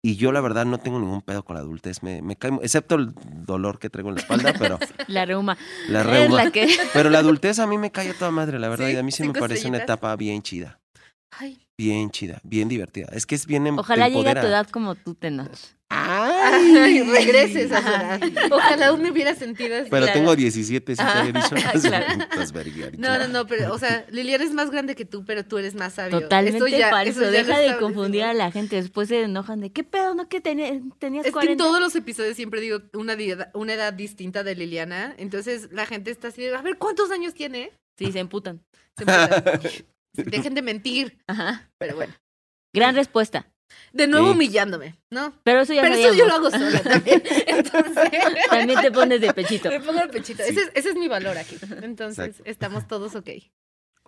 [0.00, 2.94] Y yo la verdad no tengo ningún pedo con la adultez, me, me cae, excepto
[2.94, 3.12] el
[3.44, 5.58] dolor que traigo en la espalda, pero La reuma.
[5.88, 6.44] la reuma.
[6.44, 6.68] la que...
[6.92, 9.02] Pero la adultez a mí me cae a toda madre, la verdad, Sí, y a
[9.02, 10.80] mí sí me parece una etapa bien chida,
[11.32, 13.06] Ay, bien chida, bien divertida.
[13.12, 15.48] Es que es bien em- Ojalá llegue a tu edad como tú, Tenoch.
[15.90, 18.20] ay, regreses a edad.
[18.50, 19.88] Ojalá uno hubiera sentido así.
[19.88, 20.18] Pero Claro.
[20.18, 21.54] tengo 17, sí te había dicho.
[21.80, 22.06] Claro.
[22.98, 25.74] No, no, no, pero, o sea, Liliana es más grande que tú, pero tú eres
[25.74, 26.20] más sabio.
[26.20, 27.20] Totalmente Eso ya- falso.
[27.20, 28.76] Deja de confundir a la gente.
[28.76, 30.14] Después se enojan de, ¿qué pedo?
[30.14, 31.52] ¿No que tenías Es que 40?
[31.52, 33.16] en todos los episodios siempre digo una,
[33.54, 35.14] una edad distinta de Liliana.
[35.16, 37.70] Entonces la gente está así, de, a ver, ¿cuántos años tiene?
[37.96, 38.60] Sí, se emputan.
[38.96, 39.60] Se empieza,
[40.26, 41.18] Dejen de mentir.
[41.26, 41.70] Ajá.
[41.78, 42.14] Pero bueno.
[42.74, 43.46] Gran respuesta.
[43.92, 44.32] De nuevo Sí.
[44.32, 45.34] humillándome, ¿no?
[45.44, 47.22] Pero eso ya Pero eso yo lo hago sola también.
[47.46, 48.10] Entonces.
[48.50, 49.68] También te pones de pechito.
[49.68, 50.42] Me pongo el pechito.
[50.42, 50.50] Sí.
[50.50, 51.56] Ese, es, ese es mi valor aquí.
[51.82, 52.50] Entonces, Exacto.
[52.50, 53.28] estamos todos ok.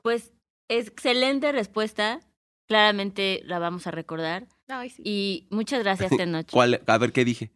[0.02, 0.32] Pues,
[0.68, 2.20] excelente respuesta.
[2.68, 4.46] Claramente la vamos a recordar.
[4.68, 5.02] Ay, sí.
[5.04, 6.50] Y muchas gracias, Tenoch.
[6.50, 6.80] ¿Cuál?
[6.86, 7.50] A ver qué dije.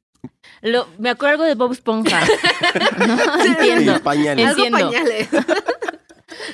[0.62, 2.20] Lo, me acuerdo algo de Bob Esponja.
[3.06, 4.02] no entiendo.
[4.02, 4.46] Pañales.
[4.48, 4.90] Algo entiendo.
[4.90, 5.28] pañales.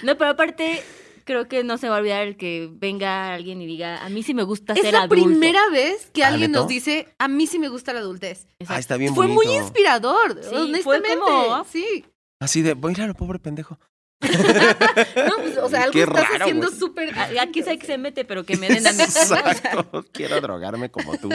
[0.02, 0.82] No, pero aparte,
[1.30, 4.24] creo que no se va a olvidar el que venga alguien y diga, a mí
[4.24, 5.24] sí me gusta Es ser la adulto.
[5.26, 6.62] primera vez que ¿Ah, alguien neto?
[6.62, 8.48] nos dice, a mí sí me gusta la adultez.
[8.58, 8.74] Exacto.
[8.74, 9.44] Ah, está bien Fue bonito.
[9.48, 10.48] muy inspirador, Sí,
[10.82, 11.16] fue honestamente.
[11.20, 12.04] como- Sí.
[12.40, 13.78] Así de, voy a ir a lo pobre pendejo.
[14.20, 18.24] No, pues, o sea, algo Qué estás raro, haciendo súper Aquí sé que se mete,
[18.24, 19.02] pero que me den a mí.
[19.02, 20.04] Exacto.
[20.12, 21.28] Quiero drogarme como tú.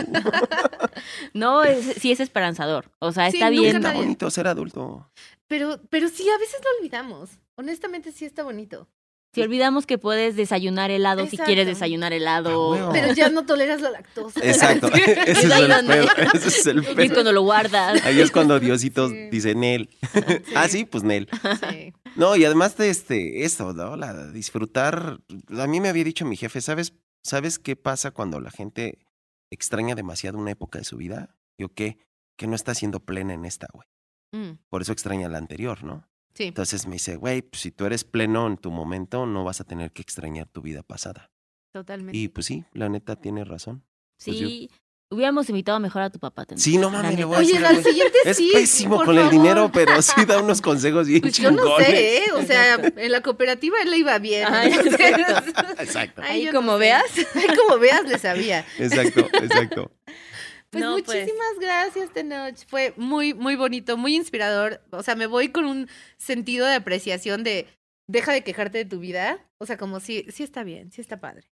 [1.33, 2.91] No, es- sí es esperanzador.
[2.99, 3.77] O sea, Sí, está bien.
[3.77, 5.09] Está nadie- bonito ser adulto.
[5.47, 7.29] Pero, pero sí, a veces lo olvidamos.
[7.57, 8.87] Honestamente, sí está bonito.
[9.35, 12.49] Si olvidamos que puedes desayunar helado si quieres desayunar helado.
[12.49, 12.91] A huevo.
[12.93, 14.39] Pero ya no toleras la lactosa.
[14.43, 14.87] Exacto.
[14.93, 16.07] Ese es el donde- pedo.
[16.33, 18.03] Ese es el cuando lo guardas.
[18.05, 19.29] Ahí es cuando Diosito Sí.
[19.29, 19.89] dice Nel.
[20.55, 21.27] Ah, sí, pues Nel.
[21.69, 21.93] Sí.
[22.15, 23.95] No, y además de este, esto, ¿no?
[23.97, 25.19] La disfrutar.
[25.57, 28.99] A mí me había dicho mi jefe, ¿sabes, ¿sabes qué pasa cuando la gente
[29.51, 31.35] extraña demasiado una época de su vida?
[31.57, 31.97] Yo qué,
[32.37, 33.87] que no está siendo plena en esta, güey.
[34.31, 36.07] Mm, Por eso extraña la anterior, ¿no?
[36.35, 36.43] Sí.
[36.43, 39.63] Entonces me dice, güey, pues si tú eres pleno en tu momento, no vas a
[39.63, 41.31] tener que extrañar tu vida pasada.
[41.73, 42.15] Totalmente.
[42.17, 43.83] Y pues sí, la neta tiene razón.
[44.23, 44.69] Pues Sí.
[45.11, 46.45] Hubiéramos invitado mejor a tu papá.
[46.45, 46.59] Tenoch.
[46.59, 48.49] Sí, no mames, le voy a Oye, decir, al siguiente Es sí.
[48.51, 51.63] pésimo con el dinero, pero sí da unos consejos bien Pues yo chingones.
[51.69, 52.31] no sé, ¿eh?
[52.33, 54.47] O sea, en la cooperativa él le iba bien.
[54.51, 54.73] Ay,
[55.77, 57.03] Exacto, Ay, Ahí yo como no veas.
[57.35, 58.65] Ahí como veas, le sabía.
[58.79, 59.91] exacto, exacto.
[60.75, 61.07] Pues No, pues.
[61.07, 62.57] muchísimas gracias, Tenoch.
[62.67, 64.81] Fue muy, muy bonito, muy inspirador.
[64.91, 67.67] O sea, me voy con un sentido de apreciación de
[68.07, 69.39] deja de quejarte de tu vida.
[69.57, 71.49] O sea, como si sí está bien, sí está padre.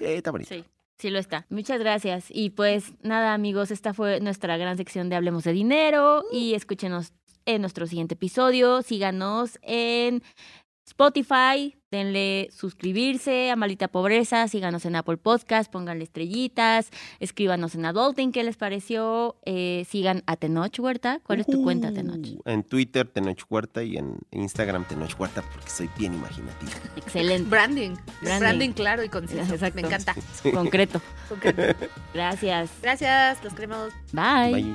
[0.00, 0.48] Eh, está bonito.
[0.54, 0.64] Sí,
[0.98, 1.44] sí lo está.
[1.50, 2.26] Muchas gracias.
[2.30, 7.12] Y pues nada, amigos, esta fue nuestra gran sección de Hablemos de Dinero y escúchenos
[7.44, 8.80] en nuestro siguiente episodio.
[8.82, 10.22] Síganos en
[10.90, 18.32] Spotify, denle suscribirse a Malita Pobreza, síganos en Apple Podcast, pónganle estrellitas, escríbanos en Adulting
[18.32, 21.20] qué les pareció, eh, sigan a Tenoch Huerta.
[21.22, 22.26] ¿Cuál es tu cuenta, Tenoch?
[22.44, 26.72] En Twitter, Tenoch Huerta, y en Instagram, Tenoch Huerta, porque soy bien imaginativo.
[26.96, 27.94] Excelente, Branding.
[28.20, 28.40] Branding.
[28.40, 29.42] Branding, claro y conciso.
[29.42, 29.80] Exacto.
[29.80, 30.16] Me encanta.
[30.52, 31.00] concreto.
[31.28, 31.86] Concreto.
[32.12, 32.70] Gracias.
[32.82, 33.92] Gracias, los queremos.
[34.12, 34.52] Bye.
[34.52, 34.74] Bye.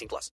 [0.00, 0.32] 18 plus.